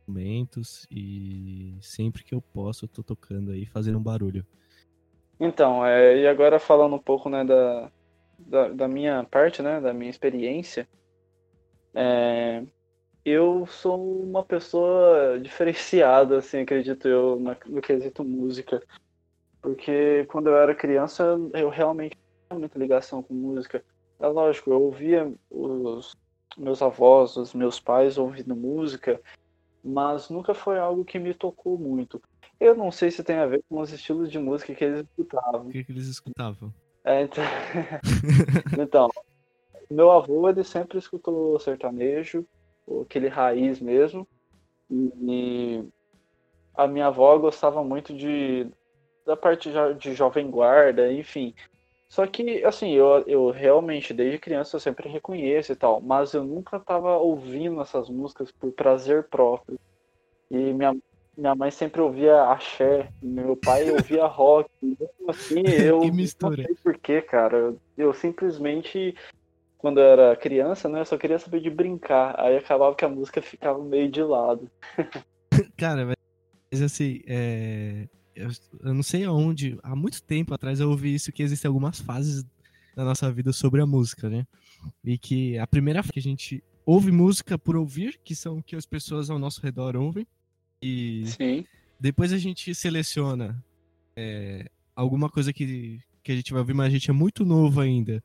[0.07, 4.47] instrumentos e sempre que eu posso eu tô tocando aí, fazendo um barulho.
[5.39, 7.91] Então, é, e agora falando um pouco né, da,
[8.39, 10.89] da, da minha parte, né, da minha experiência,
[11.93, 12.63] é,
[13.25, 18.83] eu sou uma pessoa diferenciada, assim, acredito eu, no quesito música.
[19.63, 23.83] Porque quando eu era criança, eu realmente tinha muita ligação com música.
[24.21, 26.15] É lógico, eu ouvia os
[26.57, 29.19] meus avós, os meus pais ouvindo música,
[29.83, 32.23] mas nunca foi algo que me tocou muito.
[32.61, 35.69] Eu não sei se tem a ver com os estilos de música que eles escutavam.
[35.69, 36.73] O que, que eles escutavam?
[37.03, 37.45] É, então...
[38.79, 39.09] então,
[39.91, 42.47] meu avô, ele sempre escutou sertanejo,
[43.03, 44.27] aquele raiz mesmo.
[44.91, 45.85] E
[46.75, 48.69] a minha avó gostava muito de
[49.25, 51.55] da parte de jovem guarda, enfim.
[52.11, 56.45] Só que, assim, eu, eu realmente, desde criança, eu sempre reconheço e tal, mas eu
[56.45, 59.79] nunca tava ouvindo essas músicas por prazer próprio.
[60.51, 60.95] E minha,
[61.37, 64.69] minha mãe sempre ouvia axé, meu pai ouvia rock.
[65.29, 66.01] assim, eu
[66.41, 67.75] não sei porquê, cara.
[67.97, 69.17] Eu simplesmente
[69.85, 72.35] quando eu era criança, né, eu só queria saber de brincar.
[72.41, 74.71] Aí acabava que a música ficava meio de lado.
[75.77, 76.07] Cara,
[76.73, 78.09] mas assim, é...
[78.35, 78.49] eu,
[78.83, 82.47] eu, não sei aonde, há muito tempo atrás eu ouvi isso, que existem algumas fases
[82.97, 84.47] da nossa vida sobre a música, né?
[85.05, 88.87] E que a primeira que a gente ouve música por ouvir, que são que as
[88.87, 90.27] pessoas ao nosso redor ouvem.
[90.81, 91.67] E Sim.
[92.01, 93.63] depois a gente seleciona
[94.17, 94.67] é,
[94.97, 98.25] alguma coisa que, que a gente vai ouvir, mas a gente é muito novo ainda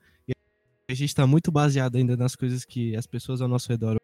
[0.92, 3.98] a gente está muito baseado ainda nas coisas que as pessoas ao nosso redor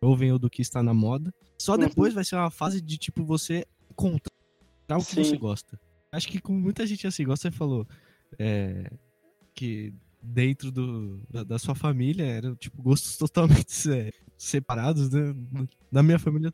[0.00, 1.32] ouvem ou do que está na moda.
[1.56, 1.78] Só uhum.
[1.78, 2.16] depois uhum.
[2.16, 5.24] vai ser uma fase de, tipo, você encontrar o que Sim.
[5.24, 5.78] você gosta.
[6.10, 7.86] Acho que com muita gente assim, igual você falou,
[8.38, 8.90] é,
[9.54, 15.34] que dentro do, da, da, sua família eram, tipo, gostos totalmente é, separados, né?
[15.92, 16.52] Da minha família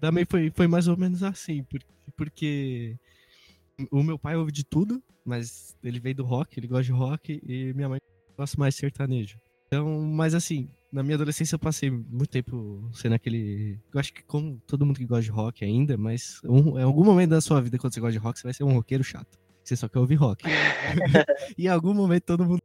[0.00, 2.98] também foi, foi mais ou menos assim, porque, porque
[3.92, 7.40] o meu pai ouve de tudo, mas ele veio do rock, ele gosta de rock,
[7.46, 8.00] e minha mãe
[8.40, 9.38] gosto mais sertanejo.
[9.66, 13.78] Então, mas assim, na minha adolescência eu passei muito tempo sendo aquele.
[13.92, 17.04] Eu acho que como todo mundo que gosta de rock ainda, mas um, em algum
[17.04, 19.38] momento da sua vida, quando você gosta de rock, você vai ser um roqueiro chato.
[19.62, 20.44] Você só quer ouvir rock.
[21.56, 22.60] e em algum momento todo mundo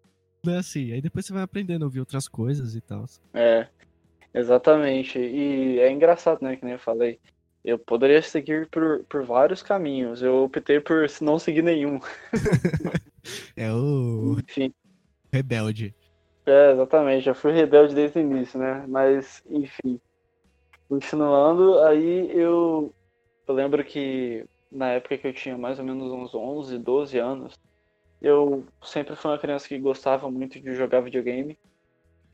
[0.47, 0.93] é assim.
[0.93, 3.05] Aí depois você vai aprendendo a ouvir outras coisas e tal.
[3.33, 3.67] É,
[4.33, 5.19] exatamente.
[5.19, 6.55] E é engraçado, né?
[6.55, 7.19] Que nem eu falei.
[7.63, 10.21] Eu poderia seguir por, por vários caminhos.
[10.21, 11.99] Eu optei por não seguir nenhum.
[13.57, 14.37] é o.
[14.39, 14.73] Enfim
[15.35, 15.93] rebelde.
[16.45, 18.85] É, exatamente, já fui rebelde desde o início, né?
[18.87, 19.99] Mas, enfim.
[20.87, 22.93] Continuando, aí eu,
[23.47, 27.53] eu lembro que na época que eu tinha mais ou menos uns 11, 12 anos,
[28.21, 31.57] eu sempre fui uma criança que gostava muito de jogar videogame.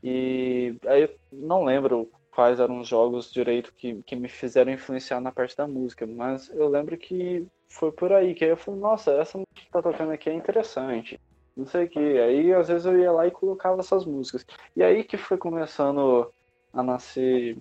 [0.02, 5.20] E aí eu não lembro quais eram os jogos direito que, que me fizeram influenciar
[5.20, 8.80] na parte da música, mas eu lembro que foi por aí, que aí eu falei,
[8.80, 11.18] nossa, essa música que tá tocando aqui é interessante
[11.56, 11.98] não sei o que.
[11.98, 14.44] Aí às vezes eu ia lá e colocava essas músicas.
[14.74, 16.32] E aí que foi começando
[16.72, 17.56] a nascer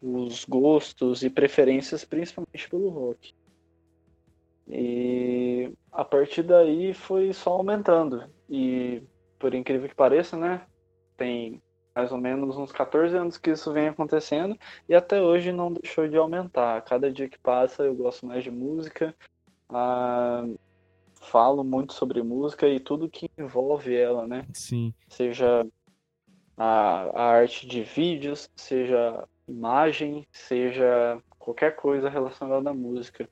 [0.00, 3.34] os gostos e preferências, principalmente pelo rock.
[4.68, 8.24] E a partir daí foi só aumentando.
[8.48, 9.02] E
[9.38, 10.66] por incrível que pareça, né?
[11.16, 11.62] Tem
[11.94, 14.56] mais ou menos uns 14 anos que isso vem acontecendo
[14.88, 16.80] e até hoje não deixou de aumentar.
[16.82, 19.12] Cada dia que passa eu gosto mais de música,
[19.68, 20.46] ah,
[21.28, 24.46] falo muito sobre música e tudo que envolve ela, né?
[24.52, 24.92] Sim.
[25.08, 25.66] Seja
[26.56, 33.28] a, a arte de vídeos, seja imagem, seja qualquer coisa relacionada à música.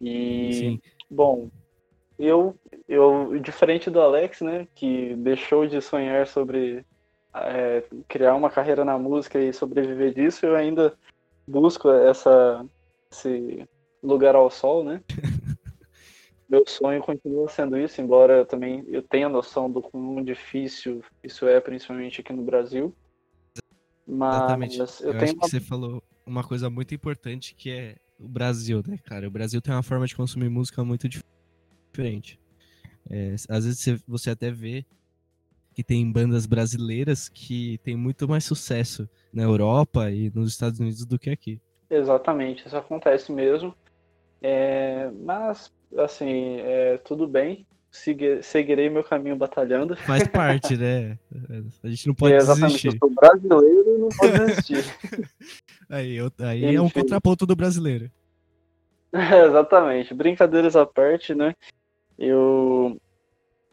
[0.00, 0.80] E, Sim.
[1.10, 1.48] bom,
[2.18, 2.56] eu,
[2.88, 6.84] eu, diferente do Alex, né, que deixou de sonhar sobre
[7.34, 10.96] é, criar uma carreira na música e sobreviver disso, eu ainda
[11.46, 12.66] busco essa,
[13.10, 13.66] esse
[14.02, 15.02] lugar ao sol, né?
[16.52, 21.48] Meu sonho continua sendo isso, embora eu também eu tenha noção do quão difícil isso
[21.48, 22.94] é, principalmente aqui no Brasil.
[24.06, 24.78] Mas Exatamente.
[24.78, 25.40] eu, Eu, tenho acho uma...
[25.40, 29.26] que você falou uma coisa muito importante que é o Brasil, né, cara?
[29.26, 31.24] O Brasil tem uma forma de consumir música muito dif-
[31.90, 32.38] diferente.
[33.08, 34.84] É, às vezes você, você até vê
[35.74, 41.06] que tem bandas brasileiras que tem muito mais sucesso na Europa e nos Estados Unidos
[41.06, 41.62] do que aqui.
[41.88, 43.74] Exatamente, isso acontece mesmo.
[44.42, 47.66] É, mas, assim, é, tudo bem.
[48.42, 49.94] Seguirei meu caminho batalhando.
[49.96, 51.18] Faz parte, né?
[51.82, 52.88] A gente não pode É, exatamente, desistir.
[52.88, 54.84] eu sou brasileiro e não vou desistir.
[55.90, 58.10] Aí, eu- aí é um contraponto do brasileiro.
[59.12, 60.14] É, exatamente.
[60.14, 61.54] Brincadeiras à parte, né?
[62.18, 62.98] Eu,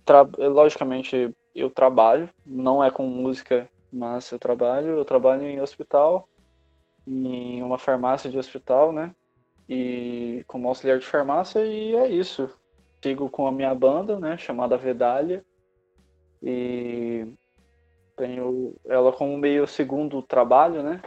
[0.04, 0.24] tra...
[0.38, 4.98] logicamente, eu trabalho, não é com música, mas eu trabalho.
[4.98, 6.28] Eu trabalho em hospital,
[7.08, 9.16] em uma farmácia de hospital, né?
[9.70, 12.50] E como auxiliar de farmácia, e é isso.
[13.04, 14.36] Sigo com a minha banda, né?
[14.36, 15.46] Chamada Vedalha.
[16.42, 17.28] E
[18.18, 21.02] tenho ela como meio segundo trabalho, né?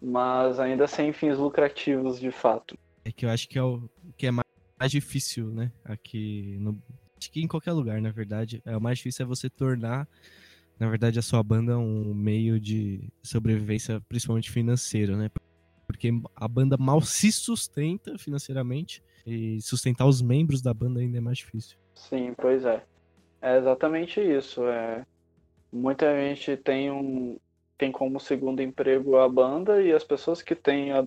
[0.00, 2.78] Mas ainda sem fins lucrativos de fato.
[3.04, 5.70] É que eu acho que é o que é mais difícil, né?
[5.84, 6.80] Aqui no.
[7.18, 8.62] Acho que em qualquer lugar, na verdade.
[8.64, 10.08] É, o mais difícil é você tornar,
[10.78, 15.28] na verdade, a sua banda um meio de sobrevivência, principalmente financeiro, né?
[15.88, 21.20] Porque a banda mal se sustenta financeiramente e sustentar os membros da banda ainda é
[21.20, 21.78] mais difícil.
[21.94, 22.84] Sim, pois é.
[23.40, 24.62] É exatamente isso.
[24.64, 25.04] É...
[25.72, 27.38] Muita gente tem um
[27.78, 31.06] tem como segundo emprego a banda e as pessoas que têm a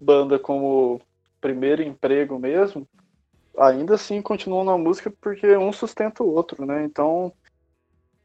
[0.00, 1.00] banda como
[1.40, 2.86] primeiro emprego mesmo,
[3.56, 6.84] ainda assim continuam na música porque um sustenta o outro, né?
[6.84, 7.32] Então,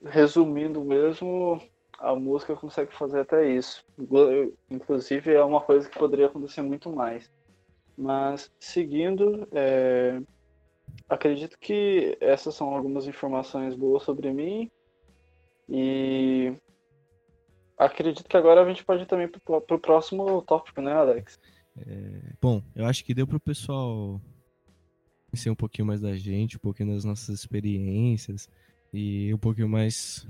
[0.03, 1.61] resumindo mesmo,
[1.99, 3.83] a música consegue fazer até isso.
[3.97, 7.29] Inclu- Inclusive é uma coisa que poderia acontecer muito mais.
[7.97, 10.21] Mas seguindo, é,
[11.07, 14.69] acredito que essas são algumas informações boas sobre mim.
[15.67, 16.53] E
[17.77, 21.39] acredito que agora a gente pode ir também pro, pro próximo tópico, né, Alex?
[22.41, 24.19] Bom, eu acho que deu pro pessoal
[25.29, 28.49] conhecer um pouquinho mais da gente, um pouquinho das nossas experiências
[28.91, 30.27] e um pouquinho mais,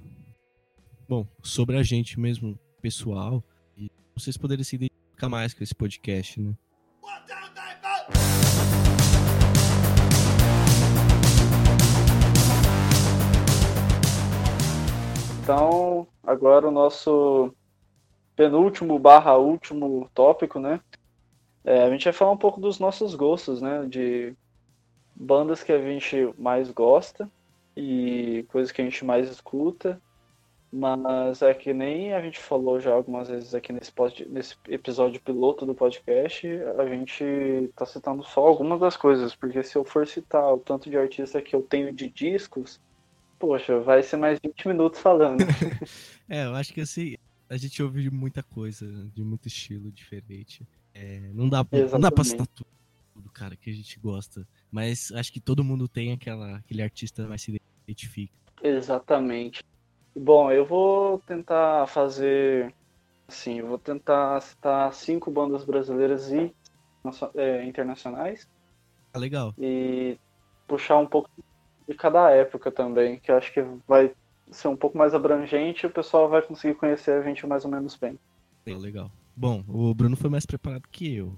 [1.10, 3.44] bom, sobre a gente mesmo, pessoal.
[3.76, 6.54] E vocês poderem se identificar mais com esse podcast, né?
[15.42, 17.52] Então, agora o nosso
[18.36, 20.80] penúltimo barra último tópico, né?
[21.66, 23.84] É, a gente vai falar um pouco dos nossos gostos, né?
[23.88, 24.36] De
[25.16, 27.28] bandas que a gente mais gosta
[27.76, 30.00] e coisas que a gente mais escuta.
[30.72, 35.20] Mas é que nem a gente falou já algumas vezes aqui nesse, pod- nesse episódio
[35.20, 37.24] piloto do podcast, a gente
[37.76, 41.42] tá citando só algumas das coisas, porque se eu for citar o tanto de artista
[41.42, 42.80] que eu tenho de discos,
[43.40, 45.40] poxa, vai ser mais 20 minutos falando.
[46.30, 47.16] É, eu acho que assim,
[47.50, 50.62] a gente ouve de muita coisa, de muito estilo diferente.
[50.94, 52.68] É, não, dá, não dá pra citar tudo,
[53.34, 54.48] cara, que a gente gosta.
[54.72, 58.32] Mas acho que todo mundo tem aquela, aquele artista que mais se identifica.
[58.62, 59.64] Exatamente.
[60.22, 62.74] Bom, eu vou tentar fazer
[63.28, 66.54] assim, eu vou tentar citar cinco bandas brasileiras e
[67.36, 68.46] é, internacionais
[69.14, 69.54] Ah, legal.
[69.58, 70.18] e
[70.68, 71.30] puxar um pouco
[71.88, 74.14] de cada época também, que eu acho que vai
[74.52, 77.72] ser um pouco mais abrangente e o pessoal vai conseguir conhecer a gente mais ou
[77.72, 78.20] menos bem.
[78.66, 79.12] Legal, legal.
[79.36, 81.34] Bom, o Bruno foi mais preparado que eu.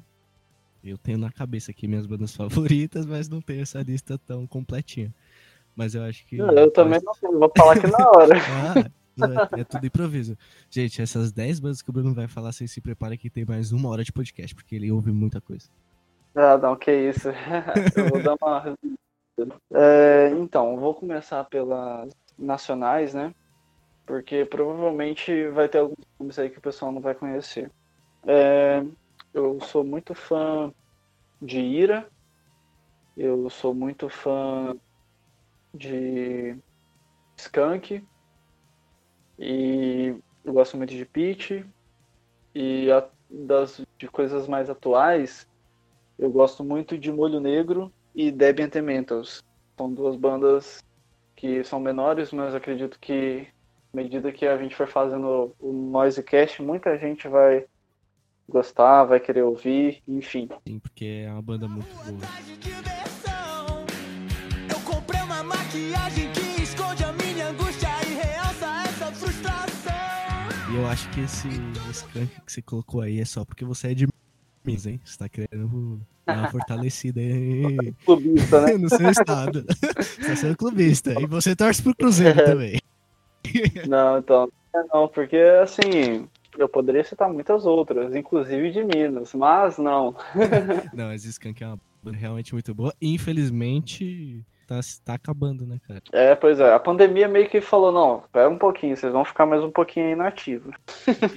[0.83, 5.13] Eu tenho na cabeça aqui minhas bandas favoritas, mas não tenho essa lista tão completinha.
[5.75, 6.37] Mas eu acho que.
[6.37, 8.35] Eu também não sei, vou falar aqui na hora.
[8.37, 10.37] Ah, é, é tudo improviso.
[10.69, 13.71] Gente, essas 10 bandas que o Bruno vai falar, vocês se preparem que tem mais
[13.71, 15.69] uma hora de podcast, porque ele ouve muita coisa.
[16.35, 17.29] Ah, não, que isso.
[17.95, 18.75] Eu vou dar uma.
[19.73, 23.33] É, então, vou começar pelas nacionais, né?
[24.05, 27.71] Porque provavelmente vai ter alguns nomes aí que o pessoal não vai conhecer.
[28.25, 28.83] É,
[29.33, 30.71] eu sou muito fã
[31.41, 32.07] de Ira,
[33.17, 34.75] Eu sou muito fã
[35.73, 36.57] de
[37.37, 38.03] Skunk
[39.39, 41.65] e eu gosto muito de Peach
[42.53, 45.47] e a, das de coisas mais atuais
[46.21, 49.43] eu gosto muito de Molho Negro e Debian Mentals.
[49.75, 50.83] São duas bandas
[51.35, 53.47] que são menores, mas acredito que
[53.91, 57.65] à medida que a gente for fazendo o Noisecast, muita gente vai
[58.47, 60.47] gostar, vai querer ouvir, enfim.
[60.67, 63.00] Sim, porque é uma banda muito boa.
[65.71, 69.93] Maquiagem que esconde a minha angústia e realça essa frustração.
[70.69, 71.47] E eu acho que esse
[71.91, 74.05] skunk que você colocou aí é só porque você é de
[74.65, 74.99] Minas, hein?
[75.05, 78.73] Você tá querendo dar uma fortalecida aí Clubista, né?
[78.77, 79.65] no seu estado.
[79.97, 81.13] Você tá sendo clubista.
[81.21, 82.77] E você torce pro Cruzeiro também.
[83.87, 84.51] Não, então,
[84.93, 90.17] não, porque assim, eu poderia citar muitas outras, inclusive de Minas, mas não.
[90.93, 91.79] Não, mas Skunk é uma
[92.11, 92.93] realmente muito boa.
[92.99, 96.01] E, infelizmente, tá, tá acabando, né, cara?
[96.13, 99.45] É, pois é, a pandemia meio que falou, não, espera um pouquinho, vocês vão ficar
[99.45, 100.73] mais um pouquinho aí inativos.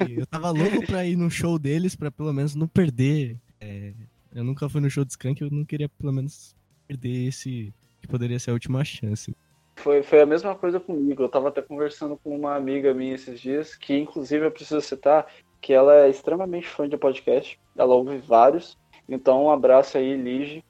[0.08, 3.36] E eu tava louco pra ir no show deles, pra pelo menos não perder.
[3.60, 3.92] é,
[4.32, 6.54] eu nunca fui no show do Skunk, eu não queria pelo menos
[6.86, 9.34] perder esse que poderia ser a última chance.
[9.76, 11.22] Foi, foi a mesma coisa comigo.
[11.22, 15.26] Eu tava até conversando com uma amiga minha esses dias, que inclusive eu preciso citar
[15.60, 17.58] que ela é extremamente fã de podcast.
[17.76, 18.78] Ela ouve vários.
[19.08, 20.64] Então, um abraço aí, Lige.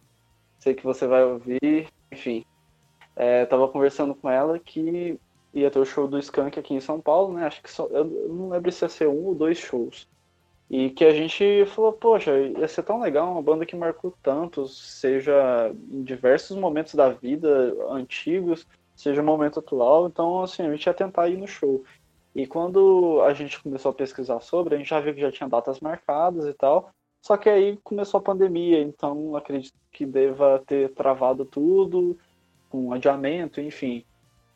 [0.58, 1.88] Sei que você vai ouvir.
[2.10, 2.44] Enfim,
[3.16, 5.18] é, tava conversando com ela que
[5.52, 7.46] ia ter o show do Skank aqui em São Paulo, né?
[7.46, 10.08] Acho que só, eu não lembro se ia ser um ou dois shows.
[10.68, 14.66] E que a gente falou, poxa, ia ser tão legal, uma banda que marcou tanto,
[14.66, 20.06] seja em diversos momentos da vida, antigos, seja o momento atual.
[20.06, 21.84] Então, assim, a gente ia tentar ir no show.
[22.34, 25.48] E quando a gente começou a pesquisar sobre, a gente já viu que já tinha
[25.48, 26.90] datas marcadas e tal.
[27.22, 32.18] Só que aí começou a pandemia, então acredito que deva ter travado tudo,
[32.74, 34.04] com adiamento, enfim.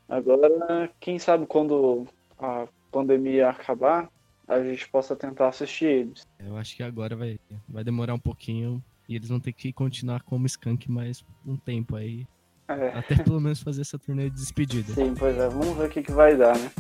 [0.09, 2.05] Agora, quem sabe quando
[2.37, 4.11] a pandemia acabar,
[4.49, 6.27] a gente possa tentar assistir eles.
[6.41, 7.39] Eu acho que agora vai,
[7.69, 11.95] vai demorar um pouquinho e eles vão ter que continuar como Skunk mais um tempo
[11.95, 12.27] aí.
[12.67, 14.93] É, Até pelo menos fazer essa turnê de despedida.
[14.95, 16.73] sim, pois é, vamos ver o que, que vai dar, né?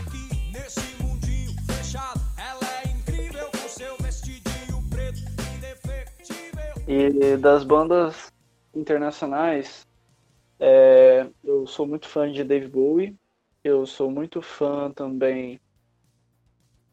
[0.00, 5.18] Aqui nesse mundinho fechado, ela é incrível com seu vestidinho preto,
[5.54, 6.82] indefectível.
[6.88, 8.32] E das bandas
[8.74, 9.85] internacionais,
[10.58, 13.16] é, eu sou muito fã de Dave Bowie.
[13.62, 15.60] Eu sou muito fã também.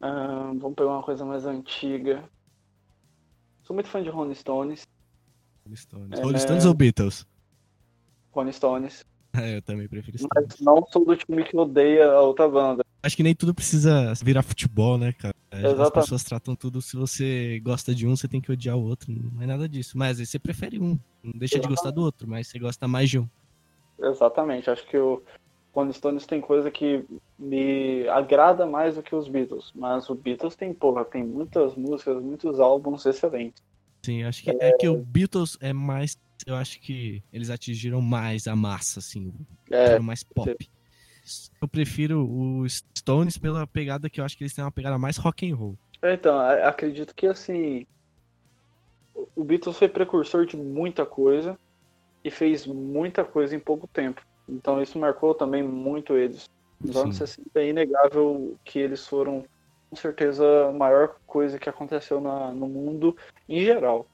[0.01, 2.23] ah, vamos pegar uma coisa mais antiga.
[3.63, 4.85] Sou muito fã de Rolling Stones.
[5.65, 6.19] Rolling Stones.
[6.19, 6.21] É.
[6.23, 7.27] Rolling Stones ou Beatles?
[8.31, 9.05] Rolling Stones.
[9.35, 10.31] É, eu também prefiro Stones.
[10.35, 12.85] Mas não sou do time que odeia a outra banda.
[13.01, 15.33] Acho que nem tudo precisa virar futebol, né, cara?
[15.49, 15.93] As Exatamente.
[15.93, 19.11] pessoas tratam tudo, se você gosta de um, você tem que odiar o outro.
[19.11, 19.97] Não é nada disso.
[19.97, 20.99] Mas aí você prefere um.
[21.23, 23.27] Não deixa de gostar do outro, mas você gosta mais de um.
[23.99, 24.69] Exatamente.
[24.69, 25.21] Acho que o
[25.73, 27.03] Rolling Stones tem coisa que
[27.37, 29.71] me agrada mais do que os Beatles.
[29.73, 33.63] Mas o Beatles tem, porra, tem muitas músicas, muitos álbuns excelentes.
[34.05, 36.17] Sim, acho que é que o Beatles é mais.
[36.45, 39.33] Eu acho que eles atingiram mais a massa, assim.
[39.71, 40.55] É, mais pop.
[41.61, 45.15] Eu prefiro os Stones pela pegada que eu acho que eles têm uma pegada mais
[45.15, 45.77] rock and roll.
[46.03, 47.87] Então, acredito que assim.
[49.35, 51.57] O Beatles foi precursor de muita coisa
[52.23, 54.21] e fez muita coisa em pouco tempo.
[54.47, 56.45] Então isso marcou também muito eles.
[56.81, 57.25] Nos anos Sim.
[57.25, 59.43] 60 é inegável que eles foram,
[59.89, 63.15] com certeza, a maior coisa que aconteceu na- no mundo
[63.47, 64.05] em geral.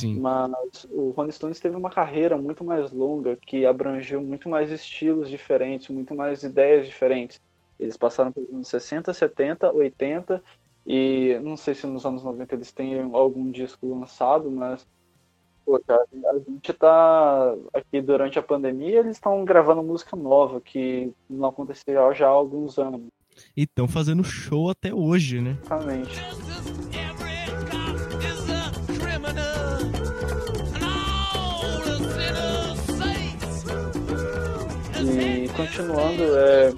[0.00, 0.20] Sim.
[0.20, 5.30] Mas o Rolling Stones teve uma carreira muito mais longa, que abrangeu muito mais estilos
[5.30, 7.38] diferentes, muito mais ideias diferentes.
[7.78, 10.42] Eles passaram pelos anos 60, 70, 80
[10.86, 14.84] e não sei se nos anos 90 eles têm algum disco lançado, mas
[15.64, 21.12] pô, cara, a gente tá aqui durante a pandemia, eles estão gravando música nova, que
[21.28, 23.02] não acontecia já há alguns anos.
[23.56, 25.56] E estão fazendo show até hoje, né?
[25.64, 26.20] Exatamente.
[35.04, 36.72] E continuando, é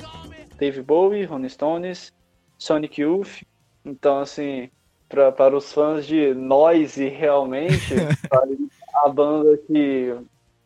[0.57, 2.12] Dave Bowie, Rolling Stones,
[2.59, 3.43] Sonic Youth.
[3.85, 4.70] Então, assim,
[5.09, 7.95] pra, para os fãs de Noise, realmente,
[8.95, 10.16] a banda que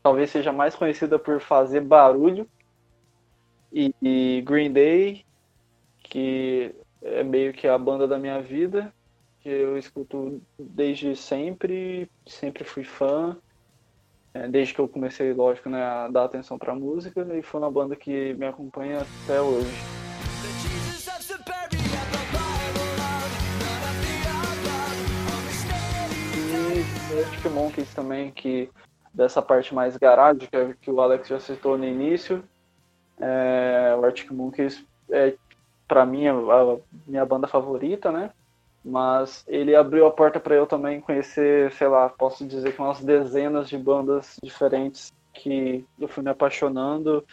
[0.02, 2.48] talvez seja mais conhecida por fazer barulho.
[3.72, 5.24] E, e Green Day,
[6.02, 8.92] que é meio que a banda da minha vida,
[9.40, 13.36] que eu escuto desde sempre, sempre fui fã.
[14.34, 17.70] É, desde que eu comecei, lógico, né, a dar atenção pra música, e foi uma
[17.70, 19.70] banda que me acompanha até hoje.
[27.18, 28.70] Arctic Monkeys também, que
[29.12, 32.44] dessa parte mais garage, que, é- que o Alex já citou no início.
[33.20, 35.36] É, o Arctic Monkeys é,
[35.88, 38.30] para mim, a, a minha banda favorita, né?
[38.84, 43.00] Mas ele abriu a porta para eu também conhecer, sei lá, posso dizer que umas
[43.00, 47.24] dezenas de bandas diferentes que eu fui me apaixonando.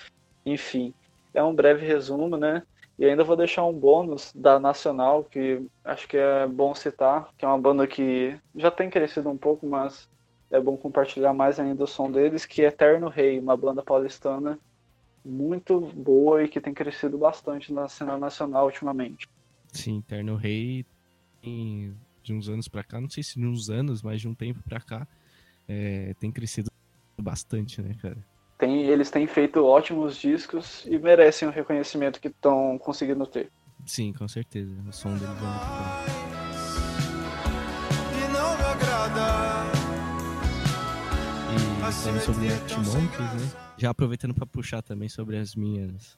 [0.45, 0.93] Enfim,
[1.33, 2.63] é um breve resumo, né?
[2.97, 7.43] E ainda vou deixar um bônus da Nacional, que acho que é bom citar, que
[7.43, 10.07] é uma banda que já tem crescido um pouco, mas
[10.49, 14.57] é bom compartilhar mais ainda o som deles, que é Eterno Rei, uma banda paulistana
[15.25, 19.27] muito boa e que tem crescido bastante na cena nacional ultimamente.
[19.73, 20.85] Sim, Terno Rei
[21.41, 24.35] tem de uns anos pra cá, não sei se de uns anos, mas de um
[24.35, 25.07] tempo pra cá,
[25.67, 26.71] é, tem crescido
[27.19, 28.17] bastante, né, cara?
[28.57, 33.51] Tem, eles têm feito ótimos discos e merecem o reconhecimento que estão conseguindo ter.
[33.85, 34.73] Sim, com certeza.
[34.87, 36.25] O som deles é muito bom.
[38.17, 39.71] E não me agrada.
[41.53, 43.61] E falando sobre Arctic Monkeys, né?
[43.77, 46.17] Já aproveitando pra puxar também sobre as minhas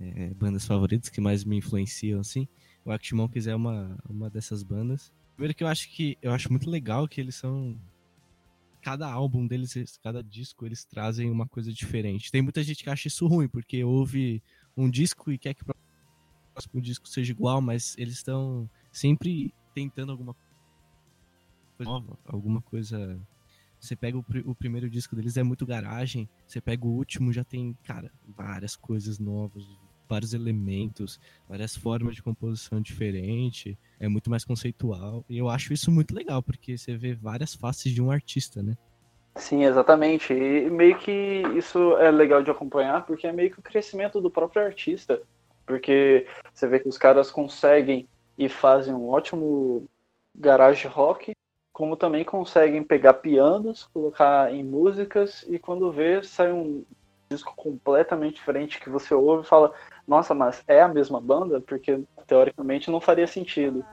[0.00, 2.46] é, bandas favoritas que mais me influenciam, assim.
[2.84, 5.12] O Arctic Monkeys é uma, uma dessas bandas.
[5.34, 7.76] Primeiro que eu acho que eu acho muito legal que eles são
[8.84, 12.30] cada álbum deles, eles- cada disco, eles trazem uma coisa diferente.
[12.30, 14.42] Tem muita gente que acha isso ruim, porque ouve
[14.76, 15.66] um disco e quer que o
[16.54, 20.34] próximo disco seja igual, mas eles estão sempre tentando alguma
[21.76, 23.20] coisa nova, alguma coisa.
[23.80, 26.28] Você pega o, pri- o primeiro disco deles, é muito garagem.
[26.46, 29.62] Você pega o último, já tem, cara, várias coisas novas,
[30.08, 33.78] vários elementos, várias formas de composição diferente.
[33.98, 35.24] É muito mais conceitual.
[35.28, 38.76] E eu acho isso muito legal, porque você vê várias faces de um artista, né?
[39.36, 40.32] Sim, exatamente.
[40.32, 44.30] E meio que isso é legal de acompanhar, porque é meio que o crescimento do
[44.30, 45.20] próprio artista.
[45.66, 48.06] Porque você vê que os caras conseguem
[48.38, 49.88] e fazem um ótimo
[50.34, 51.32] garage rock,
[51.72, 56.84] como também conseguem pegar pianos, colocar em músicas, e quando vê, sai um
[57.34, 59.72] disco completamente diferente que você ouve e fala,
[60.06, 61.60] nossa, mas é a mesma banda?
[61.60, 63.84] Porque teoricamente não faria sentido.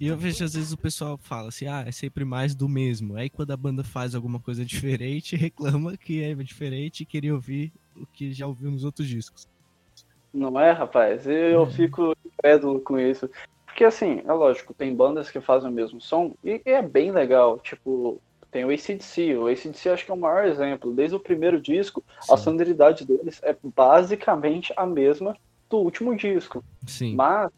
[0.00, 3.16] E eu vejo às vezes o pessoal fala assim, ah, é sempre mais do mesmo.
[3.16, 7.72] Aí quando a banda faz alguma coisa diferente, reclama que é diferente e queria ouvir
[7.96, 9.48] o que já ouviu nos outros discos.
[10.32, 11.26] Não é, rapaz?
[11.26, 11.70] Eu Uhum.
[11.70, 13.30] fico incrédulo com isso.
[13.76, 17.58] Porque, assim, é lógico, tem bandas que fazem o mesmo som e é bem legal.
[17.58, 19.36] Tipo, tem o ACDC.
[19.36, 20.94] O ACDC acho que é o maior exemplo.
[20.94, 22.44] Desde o primeiro disco, a Sim.
[22.44, 25.36] sonoridade deles é basicamente a mesma
[25.68, 26.64] do último disco.
[26.86, 27.50] Sim, Mas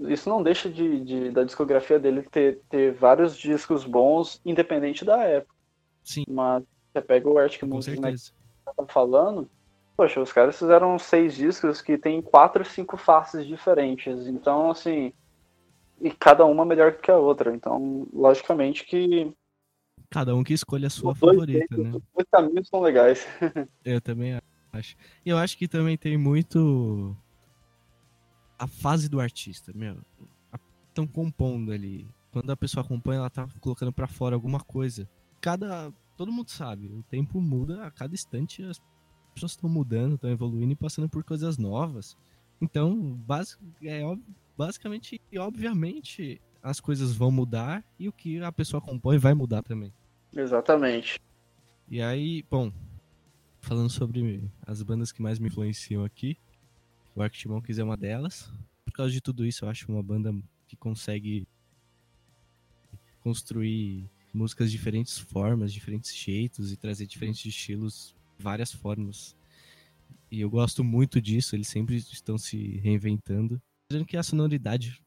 [0.00, 5.24] isso não deixa de, de- da discografia dele ter, ter vários discos bons, independente da
[5.24, 5.54] época.
[6.04, 6.24] Sim.
[6.28, 8.32] Mas você pega o Arctic Monkeys, né, certeza.
[8.76, 9.48] tá falando,
[9.96, 14.26] poxa, os caras fizeram seis discos que tem quatro, cinco faces diferentes.
[14.26, 15.10] Então, assim,
[16.00, 17.54] e cada uma melhor que a outra.
[17.54, 19.32] Então, logicamente que
[20.10, 21.90] Cada um que escolhe a sua dois favorita, né?
[21.94, 23.26] os dois caminhos são legais.
[23.84, 24.40] Eu também
[24.72, 24.96] acho.
[25.24, 27.14] E eu acho que também tem muito
[28.58, 29.98] a fase do artista, meu.
[30.88, 32.06] Estão compondo ali.
[32.32, 35.08] Quando a pessoa compõe, ela tá colocando pra fora alguma coisa.
[35.40, 35.92] Cada.
[36.16, 38.80] Todo mundo sabe, o tempo muda a cada instante, as
[39.32, 42.16] pessoas estão mudando, estão evoluindo e passando por coisas novas.
[42.60, 44.20] Então, basi- é, ob-
[44.58, 49.62] basicamente e obviamente, as coisas vão mudar e o que a pessoa compõe vai mudar
[49.62, 49.94] também.
[50.34, 51.20] Exatamente.
[51.88, 52.72] E aí, bom,
[53.60, 56.36] falando sobre as bandas que mais me influenciam aqui,
[57.14, 58.52] o Arctic Monkeys é uma delas.
[58.84, 60.34] Por causa de tudo isso, eu acho uma banda
[60.66, 61.46] que consegue
[63.20, 69.36] construir músicas de diferentes formas, diferentes jeitos e trazer diferentes estilos, várias formas.
[70.30, 73.62] E eu gosto muito disso, eles sempre estão se reinventando.
[73.90, 75.02] Dizendo que a sonoridade,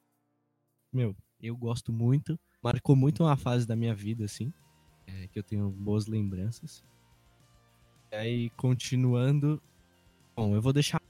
[0.91, 4.51] meu, eu gosto muito, marcou muito uma fase da minha vida, assim
[5.07, 6.84] é, que eu tenho boas lembranças.
[8.11, 9.61] E aí, continuando.
[10.36, 11.01] Bom, eu vou deixar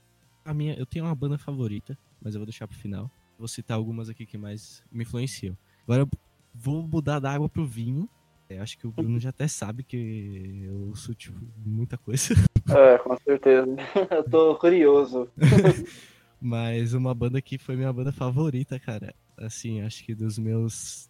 [0.46, 0.74] a minha.
[0.76, 3.10] Eu tenho uma banda favorita, mas eu vou deixar pro final.
[3.38, 5.58] Vou citar algumas aqui que mais me influenciam.
[5.84, 6.10] Agora eu
[6.54, 8.08] vou mudar da água pro vinho.
[8.50, 12.34] É, acho que o Bruno já até sabe que eu ouço, tipo, muita coisa.
[12.70, 13.66] É, com certeza.
[14.12, 15.30] Eu tô curioso.
[16.42, 19.14] Mas uma banda que foi minha banda favorita, cara.
[19.38, 21.10] Assim, acho que dos meus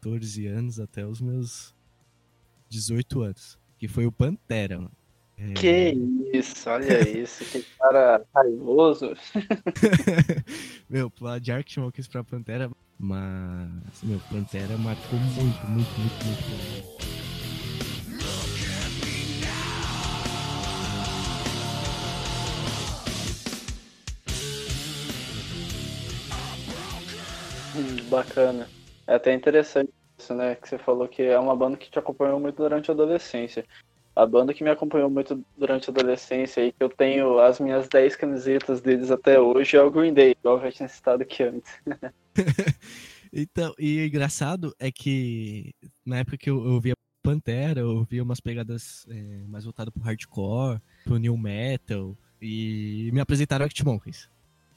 [0.00, 1.74] 14 anos até os meus
[2.68, 3.58] 18 anos.
[3.78, 4.92] Que foi o Pantera, mano.
[5.36, 5.94] É, Que
[6.32, 9.12] isso, olha isso, que cara raivoso.
[10.88, 11.10] meu,
[11.40, 11.78] de Arctic
[12.10, 12.70] pra Pantera.
[12.98, 16.96] Mas, meu, Pantera marcou muito, muito, muito, muito.
[16.96, 17.13] pra
[28.14, 28.68] Bacana.
[29.06, 30.54] É até interessante isso, né?
[30.54, 33.64] Que você falou que é uma banda que te acompanhou muito durante a adolescência.
[34.14, 37.88] A banda que me acompanhou muito durante a adolescência e que eu tenho as minhas
[37.88, 41.42] 10 camisetas deles até hoje é o Green Day, igual eu já tinha citado aqui
[41.42, 41.72] antes.
[43.36, 45.74] Então, e o engraçado é que
[46.06, 50.02] na época que eu, eu via Pantera, eu via umas pegadas é, mais voltadas pro
[50.04, 54.30] hardcore, pro new metal, e me apresentaram Arctic Monkeys.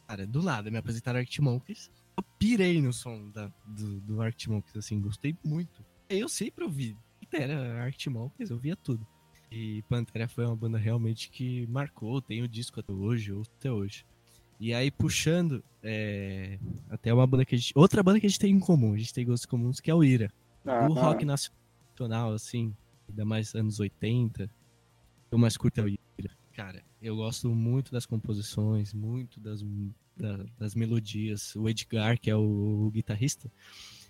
[0.08, 1.92] Cara, do nada, me apresentaram Arctic Monkeys.
[2.18, 5.86] Eu pirei no som da, do, do Arctic Monkeys, assim, gostei muito.
[6.10, 6.98] Eu sempre ouvi
[7.30, 9.06] Pantera, Arctic Monkeys, eu via tudo.
[9.52, 13.72] E Pantera foi uma banda realmente que marcou, tem o disco até hoje, ou até
[13.72, 14.06] hoje.
[14.60, 16.58] E aí, puxando, é,
[16.90, 17.72] até uma banda que a gente.
[17.76, 19.94] Outra banda que a gente tem em comum, a gente tem gostos comuns, que é
[19.94, 20.32] o Ira.
[20.66, 22.76] Ah, o rock nacional, assim,
[23.08, 24.50] ainda mais anos 80,
[25.32, 26.00] eu mais curto é o Ira.
[26.54, 29.64] Cara, eu gosto muito das composições, muito das,
[30.18, 31.56] da- das melodias.
[31.56, 33.52] O Edgar, que é o, guitarrista,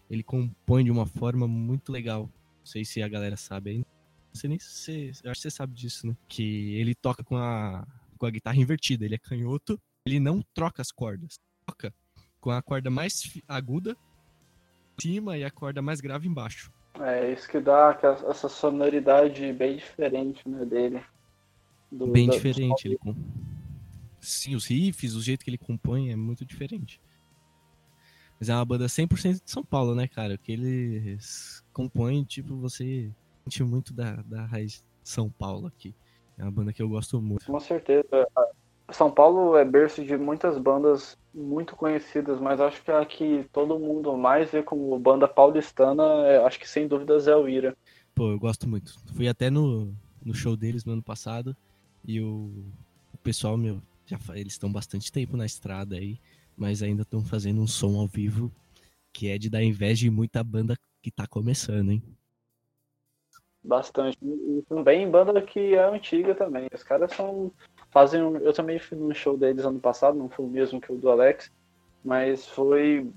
[0.09, 2.23] ele compõe de uma forma muito legal.
[2.59, 3.77] Não sei se a galera sabe aí.
[3.77, 3.85] Não
[4.33, 5.11] sei nem se você.
[5.23, 6.15] Eu acho que você sabe disso, né?
[6.27, 7.85] Que ele toca com a,
[8.17, 9.05] com a guitarra invertida.
[9.05, 11.39] Ele é canhoto, ele não troca as cordas.
[11.65, 11.93] Toca
[12.39, 13.97] com a corda mais aguda
[14.97, 16.71] em cima e a corda mais grave embaixo.
[16.99, 17.97] É isso que dá
[18.27, 21.01] essa sonoridade bem diferente né, dele.
[21.91, 22.87] Do- Bem da- diferente.
[22.87, 23.15] Ele com...
[24.20, 26.99] Sim, os riffs, o jeito que ele compõe é muito diferente.
[28.39, 30.38] Mas é uma banda 100% de São Paulo, né, cara?
[30.38, 33.11] Que eles compõem, tipo, você
[33.43, 35.95] sente muito da, da raiz de São Paulo aqui.
[36.38, 37.45] É uma banda que eu gosto muito.
[37.45, 38.28] Com certeza.
[38.91, 43.80] São Paulo é berço de muitas bandas muito conhecidas, mas acho que a que todo
[43.80, 47.76] mundo mais vê como banda paulistana, é- acho que sem dúvidas é o Ira.
[48.15, 48.93] Pô, eu gosto muito.
[49.13, 49.93] Fui até no,
[50.24, 51.55] no show deles no ano passado
[52.05, 52.49] e o,
[53.13, 56.19] o pessoal, meu, já, eles estão bastante tempo na estrada aí,
[56.55, 58.51] mas ainda estão fazendo um som ao vivo
[59.13, 62.03] que é de dar inveja de muita banda que tá começando, hein?
[63.63, 64.17] Bastante.
[64.23, 66.67] E também banda que é antiga também.
[66.73, 67.51] Os caras são.
[67.89, 68.21] Fazem.
[68.21, 70.97] um- Eu também fui num show deles ano passado, não foi o mesmo que o
[70.97, 71.51] do Alex,
[72.03, 73.09] mas foi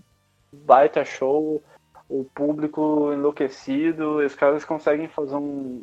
[0.53, 1.63] baita show,
[2.09, 5.83] o público enlouquecido, os caras conseguem fazer um,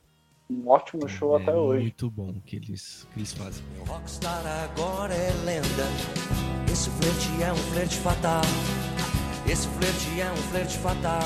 [0.49, 1.81] um ótimo show é até hoje.
[1.81, 3.63] muito bom o que eles, que eles fazem.
[3.73, 5.67] Meu rockstar agora é lenda.
[6.71, 8.41] Esse flerte é um flerte fatal.
[9.49, 11.21] Esse flerte é um flerte fatal.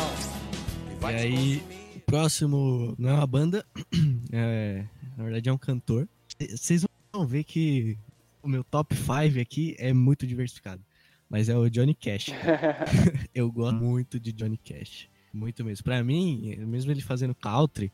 [1.01, 1.63] E aí,
[1.95, 3.65] o próximo não é uma banda,
[4.31, 4.85] é,
[5.17, 6.07] na verdade é um cantor.
[6.39, 7.97] Vocês vão ver que
[8.41, 10.81] o meu top 5 aqui é muito diversificado.
[11.29, 12.27] Mas é o Johnny Cash.
[13.33, 15.07] Eu gosto muito de Johnny Cash.
[15.33, 15.83] Muito mesmo.
[15.83, 17.91] Pra mim, mesmo ele fazendo country,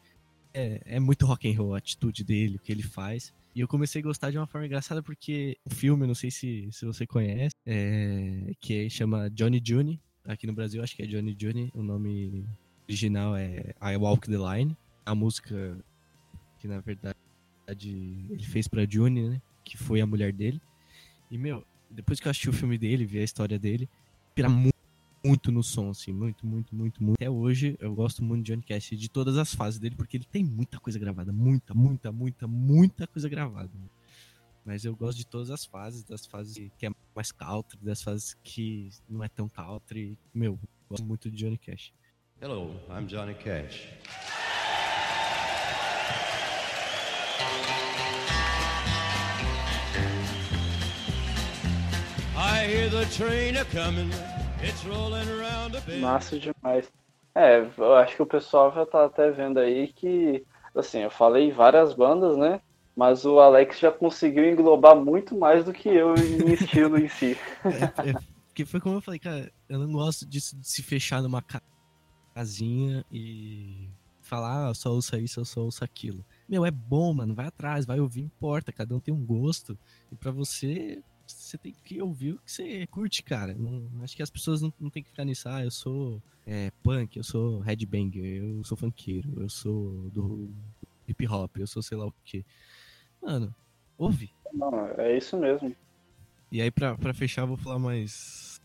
[0.57, 3.33] é, é muito rock and roll a atitude dele, o que ele faz.
[3.55, 6.69] E eu comecei a gostar de uma forma engraçada porque o filme, não sei se,
[6.71, 9.99] se você conhece, é, que chama Johnny June.
[10.25, 11.71] Aqui no Brasil, acho que é Johnny June.
[11.73, 12.45] O nome
[12.87, 14.75] original é I Walk the Line.
[15.05, 15.77] A música
[16.59, 17.15] que, na verdade,
[17.67, 19.41] ele fez pra June, né?
[19.63, 20.61] Que foi a mulher dele.
[21.31, 23.89] E, meu, depois que eu assisti o filme dele, vi a história dele,
[24.35, 24.71] pira mu-
[25.27, 27.15] muito no som, assim, muito, muito, muito, muito.
[27.15, 30.23] Até hoje eu gosto muito de Johnny Cash, de todas as fases dele, porque ele
[30.23, 33.69] tem muita coisa gravada, muita, muita, muita, muita coisa gravada.
[34.63, 38.35] Mas eu gosto de todas as fases, das fases que é mais country, das fases
[38.41, 40.17] que não é tão country.
[40.33, 40.57] Meu,
[40.89, 41.93] gosto muito de Johnny Cash.
[42.41, 43.87] Hello, I'm Johnny Cash.
[52.39, 54.11] I hear the train a coming.
[56.01, 56.89] Massa demais.
[57.35, 60.43] É, eu acho que o pessoal já tá até vendo aí que,
[60.75, 62.59] assim, eu falei várias bandas, né?
[62.95, 67.37] Mas o Alex já conseguiu englobar muito mais do que eu em estilo em si.
[67.65, 68.13] É, é,
[68.47, 71.61] porque foi como eu falei, cara, eu não gosto disso de se fechar numa ca-
[72.33, 73.87] casinha e
[74.21, 76.25] falar, ah, só ouço isso, eu só ouço aquilo.
[76.49, 79.77] Meu, é bom, mano, vai atrás, vai ouvir, importa, cada um tem um gosto.
[80.11, 83.53] E pra você, você tem que ouvir o que você curte, cara.
[83.53, 86.71] Não- acho que as pessoas não, não tem que ficar nisso, ah, eu sou é,
[86.83, 90.49] punk, eu sou headbanger, eu sou funkeiro, eu sou do
[91.07, 92.45] hip hop, eu sou sei lá o quê.
[93.21, 93.53] Mano,
[93.97, 94.31] ouve.
[94.53, 95.75] Não, é isso mesmo.
[96.51, 98.61] E aí, pra, pra fechar, vou falar mais,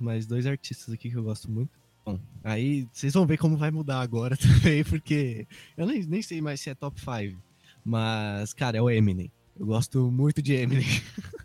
[0.00, 1.78] mais dois artistas aqui que eu gosto muito.
[2.04, 5.46] Bom, aí vocês vão ver como vai mudar agora também, porque
[5.76, 7.42] eu nem, nem sei mais se é top 5.
[7.84, 9.30] Mas, cara, é o Eminem.
[9.58, 10.86] Eu gosto muito de Eminem.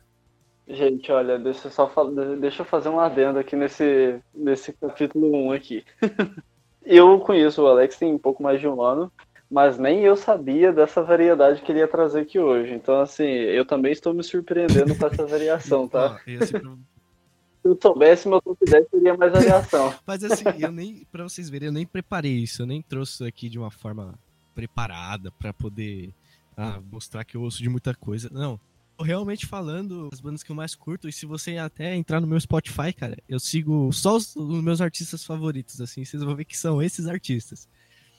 [0.67, 1.91] Gente, olha, deixa eu só
[2.39, 5.83] deixa eu fazer um adendo aqui nesse, nesse capítulo 1 aqui.
[6.85, 9.11] eu conheço o Alex tem um pouco mais de um ano,
[9.49, 12.73] mas nem eu sabia dessa variedade que ele ia trazer aqui hoje.
[12.73, 16.21] Então, assim, eu também estou me surpreendendo com essa variação, tá?
[16.25, 19.93] Esse Se eu soubesse, meu top 10 seria mais aviação.
[20.07, 23.25] Mas assim, eu nem, pra vocês verem, eu nem preparei isso, eu nem trouxe isso
[23.25, 24.17] aqui de uma forma
[24.55, 26.13] preparada pra poder
[26.55, 28.29] ah, mostrar que eu ouço de muita coisa.
[28.31, 28.59] Não.
[29.01, 32.39] Realmente falando as bandas que eu mais curto, e se você até entrar no meu
[32.39, 36.57] Spotify, cara, eu sigo só os, os meus artistas favoritos, assim, vocês vão ver que
[36.57, 37.67] são esses artistas.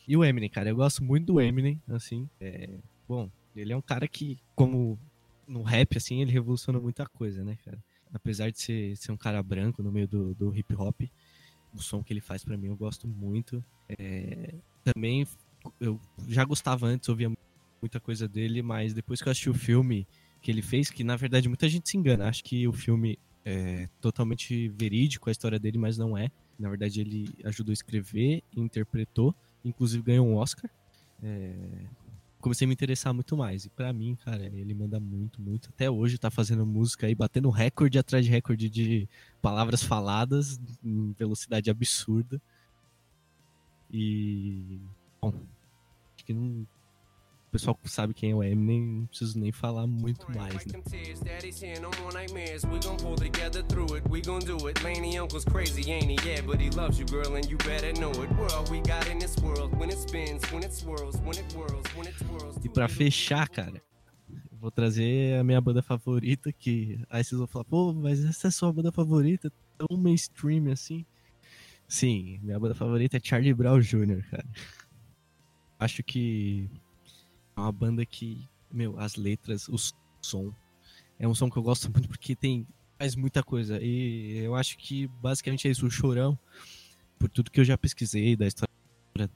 [0.07, 2.79] E o Eminem, cara, eu gosto muito do Eminem, assim, é...
[3.09, 4.99] Bom, ele é um cara que, como
[5.47, 7.79] no rap, assim, ele revoluciona muita coisa, né, cara?
[8.13, 11.03] Apesar de ser, ser um cara branco no meio do, do hip hop,
[11.75, 13.65] o som que ele faz para mim eu gosto muito.
[13.89, 14.55] É...
[14.85, 15.27] Também
[15.81, 17.31] eu já gostava antes, ouvia
[17.81, 20.07] muita coisa dele, mas depois que eu assisti o filme
[20.43, 23.89] que ele fez, que na verdade muita gente se engana, acho que o filme é
[24.01, 26.31] totalmente verídico a história dele, mas não é.
[26.59, 29.35] Na verdade, ele ajudou a escrever, interpretou,
[29.65, 30.71] inclusive ganhou um Oscar.
[31.23, 31.87] É...
[32.41, 33.65] Comecei a me interessar muito mais.
[33.65, 35.69] E para mim, cara, ele manda muito, muito.
[35.69, 39.09] Até hoje tá fazendo música aí, batendo recorde atrás de recorde de
[39.41, 42.41] palavras faladas em velocidade absurda.
[43.93, 44.81] E.
[45.21, 45.33] Bom,
[46.17, 46.67] acho que não,
[47.53, 50.81] o pessoal sabe quem é o Eminem, não preciso nem falar muito mais, né?
[62.65, 63.83] E pra fechar, cara,
[64.53, 68.49] vou trazer a minha banda favorita, que aí vocês vão falar, pô, mas essa é
[68.49, 69.53] a sua banda favorita?
[69.77, 71.05] Tão mainstream assim?
[71.87, 74.47] Sim, minha banda favorita é Charlie Brown Jr., cara.
[75.79, 76.71] Acho que
[77.63, 79.77] uma banda que, meu, as letras, o
[80.21, 80.53] som.
[81.19, 82.67] É um som que eu gosto muito porque tem
[82.99, 83.81] faz muita coisa.
[83.83, 85.87] E eu acho que basicamente é isso.
[85.87, 86.39] O Chorão,
[87.19, 88.73] por tudo que eu já pesquisei da história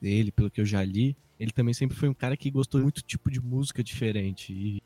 [0.01, 2.85] dele, pelo que eu já li, ele também sempre foi um cara que gostou de
[2.85, 4.53] muito tipo de música diferente.
[4.53, 4.83] E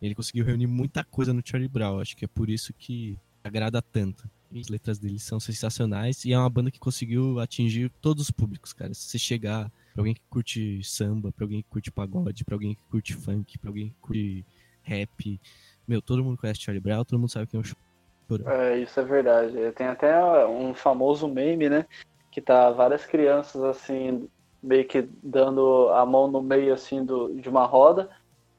[0.00, 2.00] ele conseguiu reunir muita coisa no Charlie Brown.
[2.00, 4.28] Acho que é por isso que agrada tanto.
[4.54, 8.72] As letras dele são sensacionais e é uma banda que conseguiu atingir todos os públicos,
[8.72, 8.94] cara.
[8.94, 12.74] Se você chegar pra alguém que curte samba, pra alguém que curte pagode, pra alguém
[12.74, 14.46] que curte funk, pra alguém que curte
[14.82, 15.40] rap,
[15.86, 18.50] meu, todo mundo conhece Charlie Brown, todo mundo sabe quem é o Chorão.
[18.50, 19.72] É, isso é verdade.
[19.72, 21.86] Tem até um famoso meme, né?
[22.30, 24.28] Que tá várias crianças assim,
[24.62, 28.08] meio que dando a mão no meio assim do, de uma roda.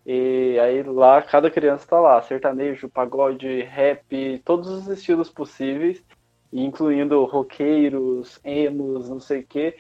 [0.06, 6.03] E aí lá cada criança tá lá, sertanejo, pagode, rap, todos os estilos possíveis,
[6.53, 9.76] incluindo roqueiros, emos, não sei o quê.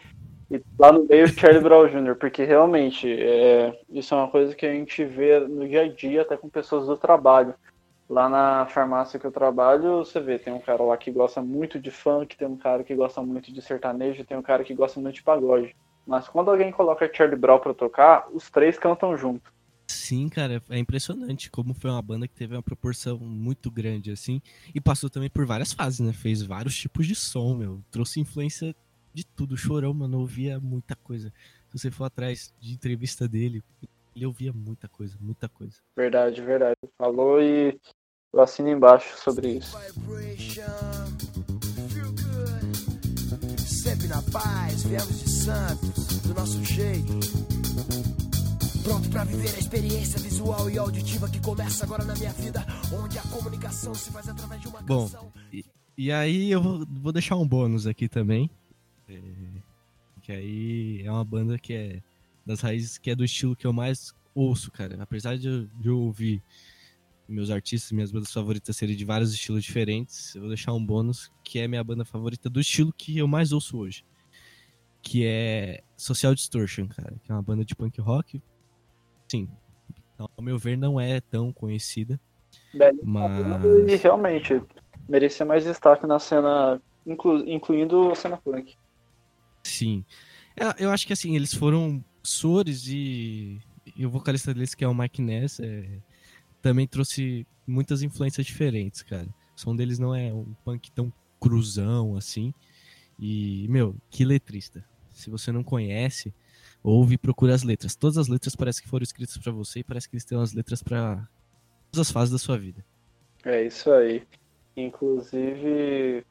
[0.49, 4.65] E lá no meio Charlie Brown Jr., porque realmente é, isso é uma coisa que
[4.65, 7.53] a gente vê no dia a dia, até com pessoas do trabalho.
[8.07, 11.79] Lá na farmácia que eu trabalho, você vê, tem um cara lá que gosta muito
[11.79, 14.99] de funk, tem um cara que gosta muito de sertanejo, tem um cara que gosta
[14.99, 15.75] muito de pagode.
[16.05, 19.54] Mas quando alguém coloca Charlie Brown pra tocar, os três cantam junto.
[19.87, 24.41] Sim, cara, é impressionante como foi uma banda que teve uma proporção muito grande, assim,
[24.73, 26.11] e passou também por várias fases, né?
[26.11, 27.83] Fez vários tipos de som, meu.
[27.91, 28.75] Trouxe influência
[29.13, 29.55] de tudo.
[29.55, 31.31] Chorão, mano, ouvia muita coisa.
[31.69, 33.63] Se você for atrás de entrevista dele,
[34.15, 35.75] ele ouvia muita coisa, muita coisa.
[35.95, 36.77] Verdade, verdade.
[36.97, 37.77] Falou e
[38.33, 39.77] eu assino embaixo sobre isso.
[43.59, 47.19] Sempre na paz, viemos de Santos, do nosso jeito.
[48.85, 52.63] Pronto para viver a experiência visual e auditiva que começa agora na minha vida,
[52.93, 55.33] onde a comunicação se faz através de uma Bom, canção.
[55.51, 55.65] e,
[55.97, 58.47] e aí eu vou, deixar um bônus aqui também.
[59.09, 59.19] É,
[60.21, 61.99] que aí é uma banda que é
[62.45, 65.01] das raízes, que é do estilo que eu mais ouço, cara.
[65.01, 66.43] Apesar de eu, de eu ouvir
[67.27, 71.31] meus artistas, minhas bandas favoritas serem de vários estilos diferentes, eu vou deixar um bônus
[71.43, 74.05] que é minha banda favorita do estilo que eu mais ouço hoje.
[75.01, 77.15] Que é Social Distortion, cara.
[77.23, 78.39] Que é uma banda de punk rock.
[79.27, 79.49] Sim,
[80.17, 82.19] ao meu ver, não é tão conhecida.
[82.73, 84.01] E Mas.
[84.01, 84.61] realmente
[85.07, 88.75] merecia mais destaque na cena, inclu- incluindo a cena punk.
[89.63, 90.03] Sim.
[90.77, 93.59] Eu acho que assim, eles foram Sores e,
[93.95, 95.99] e o vocalista deles, que é o Mike Ness, é,
[96.61, 99.27] também trouxe muitas influências diferentes, cara.
[99.55, 102.53] O som deles não é um punk tão cruzão assim.
[103.19, 104.83] E, meu, que letrista.
[105.11, 106.33] Se você não conhece,
[106.85, 107.95] ouve e procura as letras.
[107.95, 110.53] Todas as letras parecem que foram escritas pra você e parece que eles têm umas
[110.53, 111.27] letras pra
[111.91, 112.85] todas as fases da sua vida.
[113.43, 114.23] É isso aí.
[114.77, 116.25] Inclusive,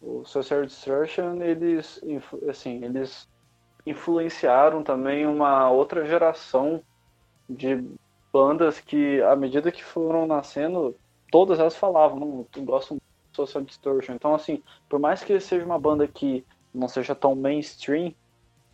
[0.00, 2.00] o Social Destruction, eles,
[2.48, 3.28] assim, eles
[3.84, 6.82] influenciaram também uma outra geração
[7.48, 7.84] de
[8.32, 10.94] bandas que, à medida que foram nascendo,
[11.30, 13.02] todas elas falavam, não, eu gosto muito
[13.32, 14.14] do Social Distortion.
[14.14, 18.14] Então, assim, por mais que seja uma banda que não seja tão mainstream,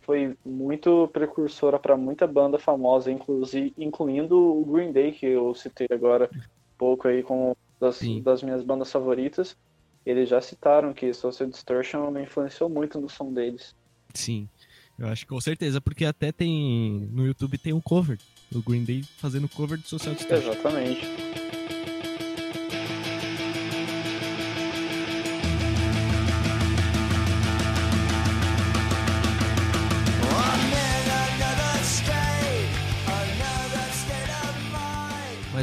[0.05, 5.87] foi muito precursora para muita banda famosa, inclusive, incluindo o Green Day, que eu citei
[5.91, 6.47] agora há
[6.77, 8.21] pouco aí como das, Sim.
[8.21, 9.57] das minhas bandas favoritas.
[10.05, 13.73] eles já citaram que Social Distortion influenciou muito no som deles.
[14.13, 14.47] Sim,
[14.99, 17.09] eu acho que com certeza, porque até tem.
[17.11, 18.19] No YouTube tem um cover.
[18.53, 20.51] O Green Day fazendo cover de Social Distortion.
[20.51, 21.54] Exatamente.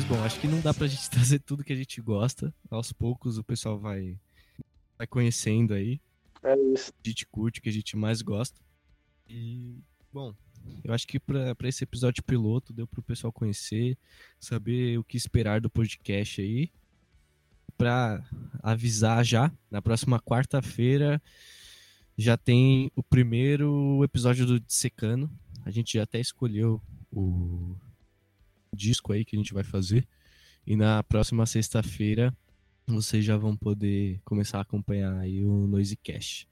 [0.03, 2.53] Mas bom, acho que não dá pra gente trazer tudo que a gente gosta.
[2.69, 4.19] Aos poucos o pessoal vai,
[4.99, 6.01] vai conhecendo aí.
[6.43, 6.93] É isso.
[6.93, 8.61] A gente curte, o que a gente mais gosta.
[9.29, 9.79] E,
[10.13, 10.35] bom,
[10.83, 13.97] eu acho que pra pra esse episódio piloto deu pro pessoal conhecer,
[14.41, 16.73] saber o que esperar do podcast aí.
[17.79, 18.25] Pra
[18.61, 21.23] avisar já, na próxima quarta-feira
[22.19, 25.31] já tem o primeiro episódio do Dissecano.
[25.65, 26.83] A gente já até escolheu
[27.13, 27.77] o
[28.75, 30.07] disco aí que a gente vai fazer.
[30.67, 32.35] E na próxima sexta-feira
[32.87, 36.49] vocês já vão poder começar a acompanhar aí o Noisecast.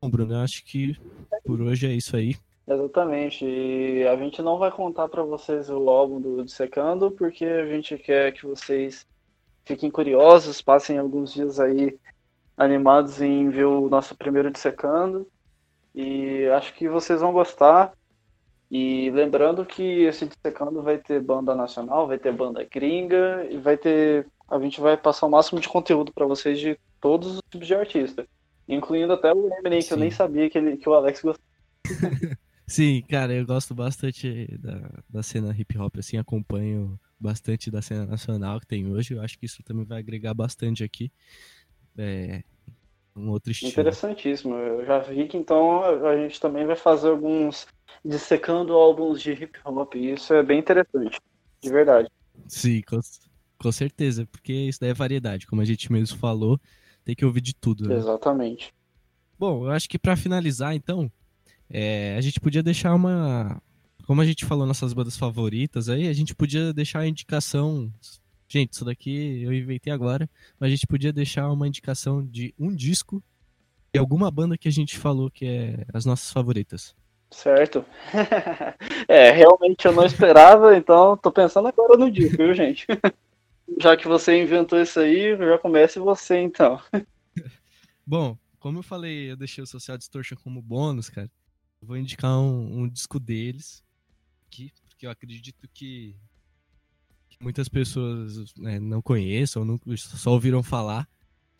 [0.00, 0.96] Bom, Bruno, acho que
[1.44, 2.36] por hoje é isso aí.
[2.66, 3.44] Exatamente.
[3.44, 7.96] E a gente não vai contar pra vocês o álbum do Dissecando, porque a gente
[7.96, 9.06] quer que vocês
[9.64, 11.98] fiquem curiosos, passem alguns dias aí
[12.56, 15.26] animados em ver o nosso primeiro Dissecando.
[15.94, 17.92] E acho que vocês vão gostar.
[18.70, 23.76] E lembrando que esse Dissecando vai ter banda nacional, vai ter banda gringa e vai
[23.76, 24.26] ter.
[24.48, 27.74] A gente vai passar o máximo de conteúdo pra vocês de todos os tipos de
[27.74, 28.26] artista.
[28.68, 31.46] Incluindo até o Eminem, que eu nem sabia que, ele, que o Alex gostava.
[32.66, 38.04] Sim, cara, eu gosto bastante da, da cena hip hop, assim, acompanho bastante da cena
[38.04, 39.14] nacional que tem hoje.
[39.14, 41.12] Eu acho que isso também vai agregar bastante aqui.
[41.96, 42.42] É,
[43.16, 43.72] um outro estilo.
[43.72, 44.54] Interessantíssimo.
[44.54, 47.66] Eu já vi que então a gente também vai fazer alguns
[48.04, 49.94] dissecando álbuns de hip hop.
[49.94, 51.18] E isso é bem interessante.
[51.60, 52.08] De verdade.
[52.46, 53.00] Sim, com,
[53.58, 56.60] com certeza, porque isso daí é variedade, como a gente mesmo falou,
[57.04, 57.88] tem que ouvir de tudo.
[57.88, 57.96] Né?
[57.96, 58.74] Exatamente.
[59.38, 61.10] Bom, eu acho que pra finalizar, então,
[61.70, 63.60] é, a gente podia deixar uma.
[64.06, 67.92] Como a gente falou nossas bandas favoritas aí, a gente podia deixar a indicação.
[68.48, 70.28] Gente, isso daqui eu inventei agora,
[70.58, 73.22] mas a gente podia deixar uma indicação de um disco
[73.92, 76.94] de alguma banda que a gente falou que é as nossas favoritas.
[77.30, 77.84] Certo.
[79.08, 82.86] é, realmente eu não esperava, então tô pensando agora no disco, viu, gente?
[83.80, 86.80] já que você inventou isso aí, já comece você então.
[88.06, 91.30] Bom, como eu falei, eu deixei o Social Distortion como bônus, cara.
[91.80, 93.82] Eu vou indicar um, um disco deles
[94.46, 96.16] aqui, porque eu acredito que,
[97.40, 101.08] muitas pessoas né, não conheçam, não, só ouviram falar.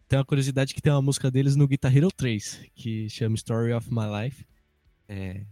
[0.09, 3.72] Tem uma curiosidade que tem uma música deles no Guitar Hero 3, que chama Story
[3.72, 4.47] of My Life.
[5.09, 5.45] É,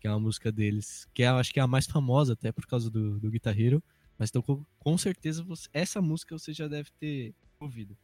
[0.00, 2.66] que é uma música deles, que eu acho que é a mais famosa até por
[2.66, 3.82] causa do, do Guitar Hero.
[4.18, 7.96] Mas então, com, com certeza você- essa música você já deve ter ouvido.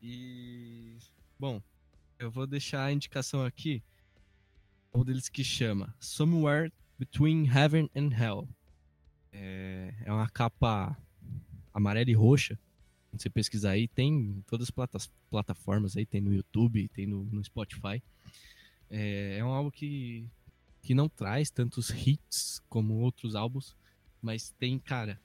[0.00, 0.96] E.
[1.38, 1.60] Bom,
[2.18, 3.82] eu vou deixar a indicação aqui.
[4.94, 8.48] Um deles que chama Somewhere Between Heaven and Hell.
[9.32, 10.96] É, é uma capa
[11.80, 12.58] amarela e roxa.
[13.12, 17.24] Você pesquisar aí, tem em todas as plata- plataformas aí, tem no YouTube, tem no,
[17.24, 18.02] no Spotify.
[18.88, 20.28] É, é um álbum que,
[20.82, 23.74] que não traz tantos hits como outros álbuns,
[24.22, 25.20] mas tem, cara,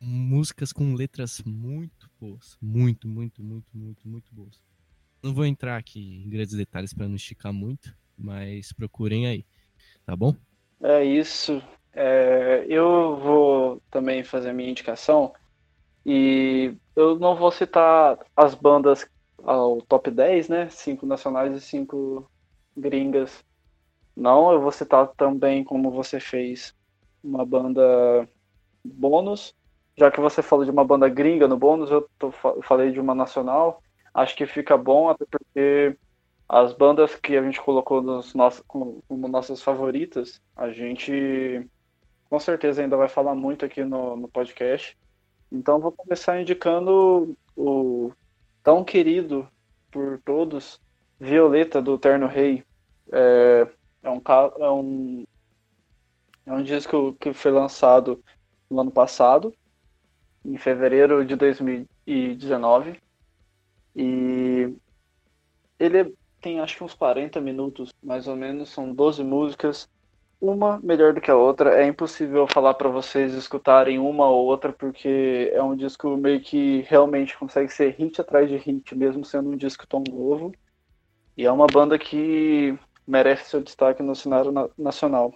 [0.00, 2.56] músicas com letras muito boas.
[2.60, 4.62] Muito, muito, muito, muito, muito boas.
[5.22, 9.44] Não vou entrar aqui em grandes detalhes para não esticar muito, mas procurem aí,
[10.06, 10.34] tá bom?
[10.82, 11.62] É isso.
[11.92, 15.34] É, eu vou também fazer a minha indicação.
[16.04, 19.06] E eu não vou citar as bandas
[19.42, 20.68] ao top 10, né?
[20.70, 22.30] Cinco nacionais e cinco
[22.76, 23.44] gringas.
[24.16, 26.74] Não, eu vou citar também, como você fez,
[27.22, 28.28] uma banda
[28.84, 29.54] bônus.
[29.96, 33.00] Já que você falou de uma banda gringa no bônus, eu, tô eu falei de
[33.00, 33.82] uma nacional.
[34.12, 35.96] Acho que fica bom, até porque
[36.48, 41.68] as bandas que a gente colocou nos nossos, como nossas favoritas, a gente
[42.28, 44.96] com certeza ainda vai falar muito aqui no, no podcast.
[45.50, 48.12] Então vou começar indicando o
[48.62, 49.48] tão querido
[49.90, 50.80] por todos,
[51.18, 52.64] Violeta do Terno Rei.
[53.12, 53.66] É,
[54.02, 54.22] é, um,
[54.58, 55.24] é, um,
[56.46, 58.22] é um disco que foi lançado
[58.70, 59.52] no ano passado,
[60.44, 63.00] em fevereiro de 2019.
[63.96, 64.72] E
[65.78, 69.88] ele tem acho que uns 40 minutos, mais ou menos, são 12 músicas,
[70.40, 71.80] uma melhor do que a outra.
[71.80, 76.80] É impossível falar para vocês escutarem uma ou outra, porque é um disco meio que
[76.88, 80.52] realmente consegue ser hit atrás de hit, mesmo sendo um disco tão novo.
[81.36, 85.34] E é uma banda que merece seu destaque no cenário na- nacional.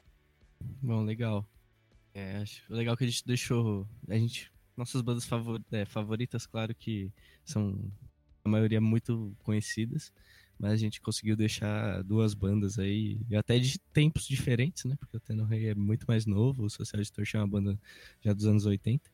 [0.82, 1.46] Bom, legal.
[2.14, 3.86] É, acho legal que a gente deixou.
[4.08, 4.50] A gente.
[4.76, 7.12] Nossas bandas favor- é, favoritas, claro que
[7.44, 7.78] são
[8.44, 10.12] a maioria muito conhecidas,
[10.58, 14.96] mas a gente conseguiu deixar duas bandas aí, até de tempos diferentes, né?
[14.98, 17.80] Porque o Tenor Rei é muito mais novo, o Social Distortion é uma banda
[18.20, 19.10] já dos anos 80,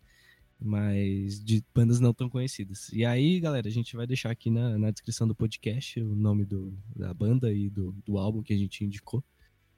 [0.61, 2.91] mas de bandas não tão conhecidas.
[2.93, 6.45] E aí, galera, a gente vai deixar aqui na, na descrição do podcast o nome
[6.45, 9.25] do, da banda e do, do álbum que a gente indicou.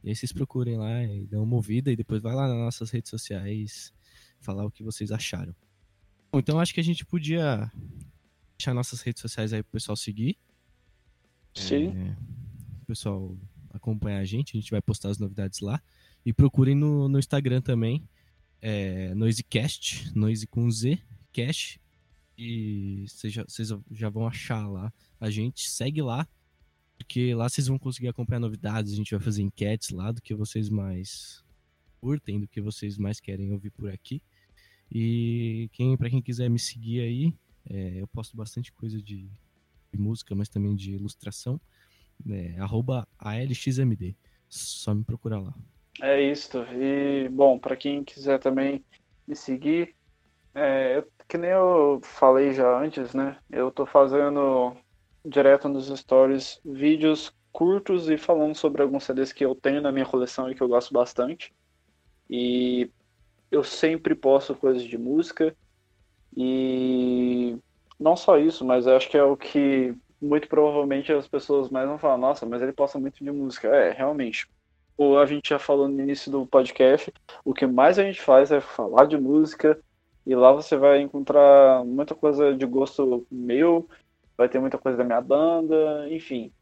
[0.02, 2.90] E aí vocês procurem lá e dão uma ouvida e depois vai lá nas nossas
[2.90, 3.92] redes sociais
[4.40, 5.54] falar o que vocês acharam.
[6.32, 7.70] Bom, então acho que a gente podia
[8.58, 10.36] deixar nossas redes sociais aí pro pessoal seguir.
[11.54, 11.88] Sim.
[11.88, 12.16] É,
[12.86, 13.36] pessoal
[13.70, 15.82] acompanhar a gente, a gente vai postar as novidades lá.
[16.24, 18.06] E procurem no, no Instagram também,
[18.60, 20.98] é, NoiseCast, Noise com Z,
[21.32, 21.80] Cast.
[22.36, 25.68] E vocês já, vocês já vão achar lá a gente.
[25.68, 26.28] Segue lá,
[26.98, 28.92] porque lá vocês vão conseguir acompanhar novidades.
[28.92, 31.42] A gente vai fazer enquetes lá do que vocês mais
[32.00, 34.22] curtem, do que vocês mais querem ouvir por aqui.
[34.90, 37.34] E quem, para quem quiser me seguir aí,
[37.68, 39.28] é, eu posto bastante coisa de
[39.98, 41.60] música, mas também de ilustração.
[42.30, 44.16] É, arroba ALXMD.
[44.48, 45.54] Só me procurar lá.
[46.00, 46.58] É isso.
[46.74, 48.84] E, bom, para quem quiser também
[49.26, 49.94] me seguir,
[50.54, 53.38] é, eu- que nem eu falei já antes, né?
[53.50, 54.76] Eu tô fazendo
[55.24, 60.06] direto nos stories vídeos curtos e falando sobre alguns CDs que eu tenho na minha
[60.06, 61.52] coleção e que eu gosto bastante.
[62.28, 62.90] E
[63.50, 65.56] eu sempre posto coisas de música.
[66.36, 67.58] E
[68.02, 71.98] não só isso, mas acho que é o que muito provavelmente as pessoas mais vão
[71.98, 73.68] falar, nossa, mas ele posta muito de música.
[73.68, 74.48] É, realmente.
[74.96, 77.12] Ou a gente já falou no início do podcast,
[77.44, 79.80] o que mais a gente faz é falar de música,
[80.24, 83.88] e lá você vai encontrar muita coisa de gosto meu,
[84.36, 86.52] vai ter muita coisa da minha banda, enfim.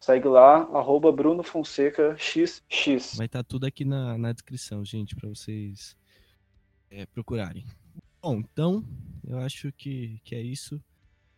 [0.00, 3.16] Segue lá, arroba Bruno Fonseca XX.
[3.16, 5.96] Vai estar tudo aqui na, na descrição, gente, para vocês
[6.90, 7.64] é, procurarem.
[8.20, 8.84] Bom, então,
[9.26, 10.80] eu acho que, que é isso.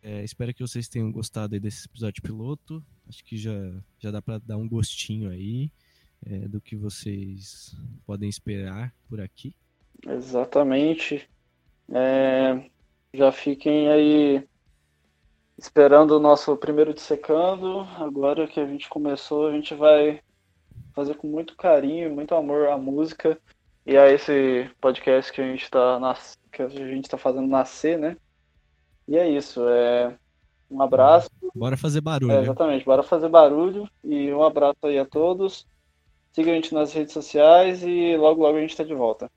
[0.01, 2.83] É, espero que vocês tenham gostado desse episódio piloto.
[3.07, 3.53] Acho que já,
[3.99, 5.71] já dá para dar um gostinho aí
[6.25, 7.75] é, do que vocês
[8.05, 9.55] podem esperar por aqui.
[10.07, 11.27] Exatamente.
[11.89, 12.69] É,
[13.13, 14.47] já fiquem aí
[15.57, 17.79] esperando o nosso primeiro dissecando.
[17.97, 20.21] Agora que a gente começou, a gente vai
[20.93, 23.39] fazer com muito carinho, muito amor a música
[23.85, 26.37] e a esse podcast que a gente está nas...
[26.57, 28.17] que a gente tá fazendo nascer, né?
[29.07, 29.67] E é isso.
[29.67, 30.17] É...
[30.69, 31.29] Um abraço.
[31.55, 32.31] Bora fazer barulho.
[32.31, 32.83] É, exatamente.
[32.83, 35.65] Bora fazer barulho e um abraço aí a todos.
[36.33, 39.31] Siga a gente nas redes sociais e logo logo a gente está de volta.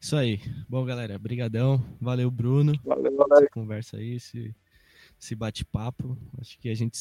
[0.00, 0.40] Isso aí.
[0.68, 1.80] Bom, galera, brigadão.
[2.00, 2.72] Valeu, Bruno.
[2.82, 3.44] Valeu, galera.
[3.44, 4.54] Essa conversa aí, esse,
[5.20, 6.16] esse bate-papo.
[6.40, 6.98] Acho que a gente,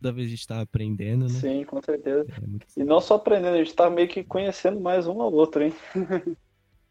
[0.00, 1.40] toda vez a gente tá aprendendo, né?
[1.40, 2.26] Sim, com certeza.
[2.36, 5.32] É muito E não só aprendendo, a gente tá meio que conhecendo mais um ao
[5.32, 5.72] outro, hein?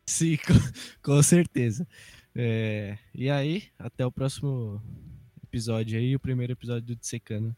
[0.07, 1.87] Sim, com, com certeza.
[2.33, 4.81] É, e aí, até o próximo
[5.43, 7.55] episódio aí, o primeiro episódio do Dissecando,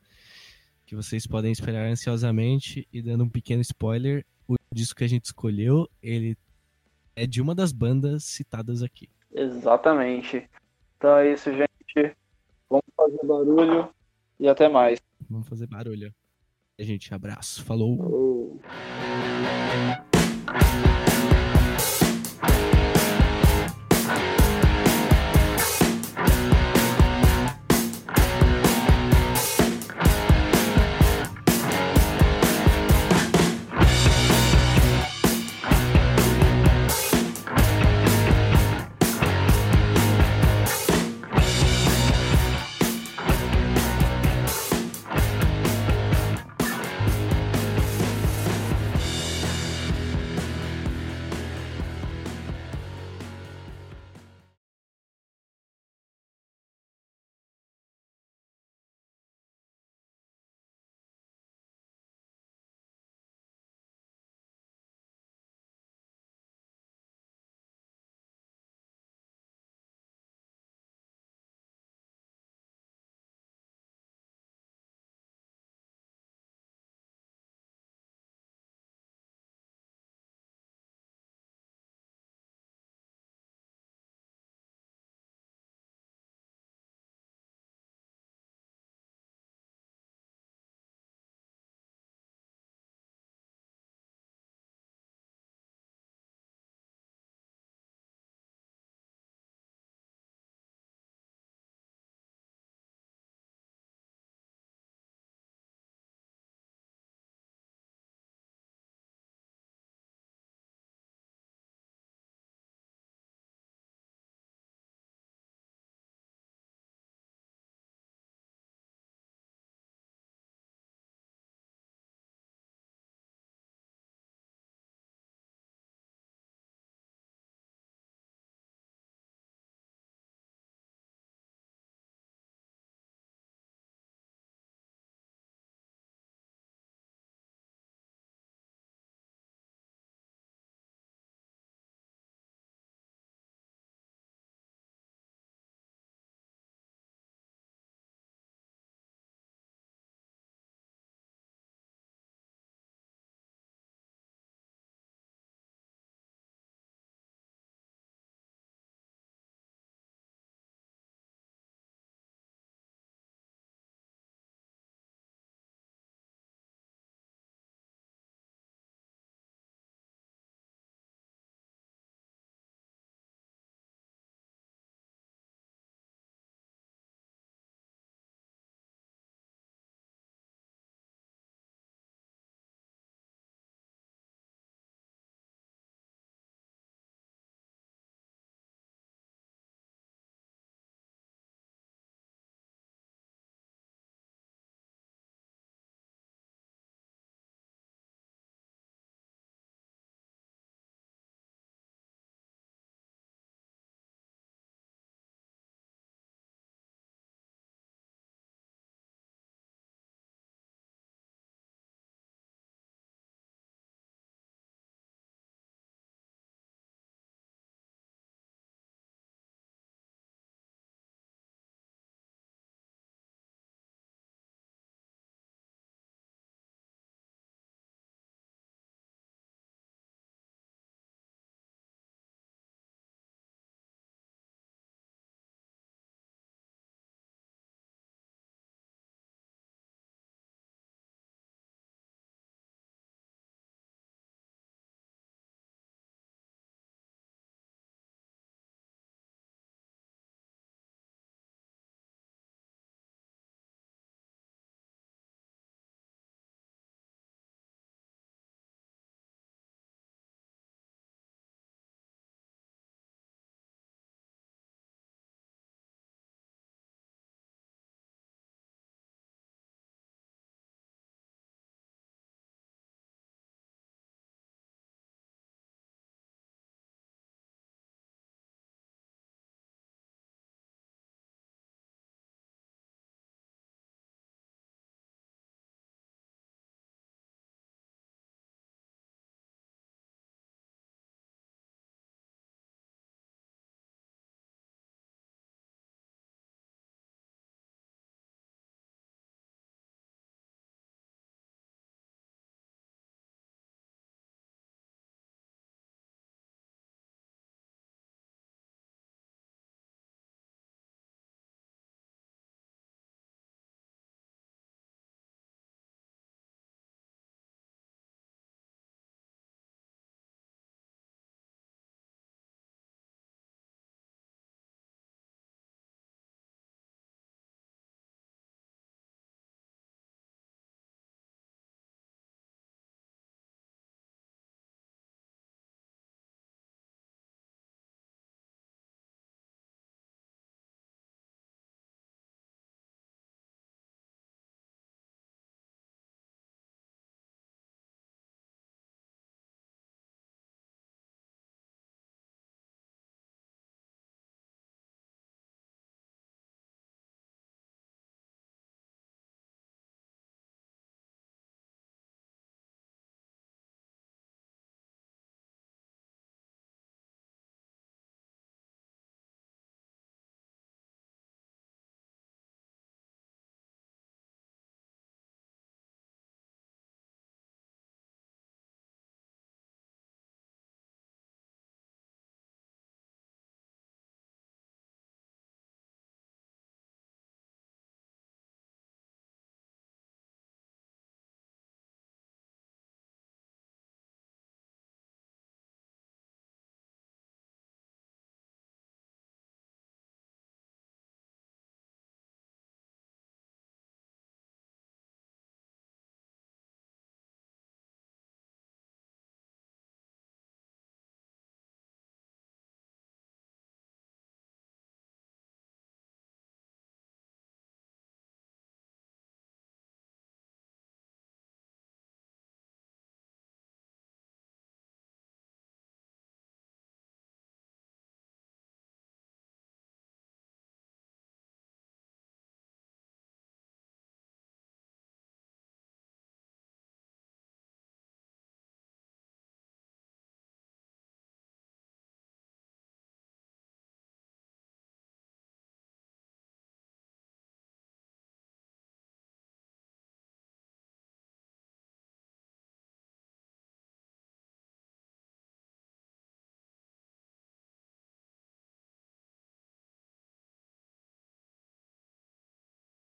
[0.86, 2.88] que vocês podem esperar ansiosamente.
[2.92, 6.36] E dando um pequeno spoiler, o disco que a gente escolheu, ele
[7.16, 9.08] é de uma das bandas citadas aqui.
[9.32, 10.50] Exatamente.
[10.98, 12.16] Então é isso, gente.
[12.70, 13.90] Vamos fazer barulho
[14.40, 15.00] e até mais.
[15.30, 16.14] Vamos fazer barulho.
[16.80, 17.64] A gente, abraço.
[17.64, 17.98] Falou.
[17.98, 18.60] Falou.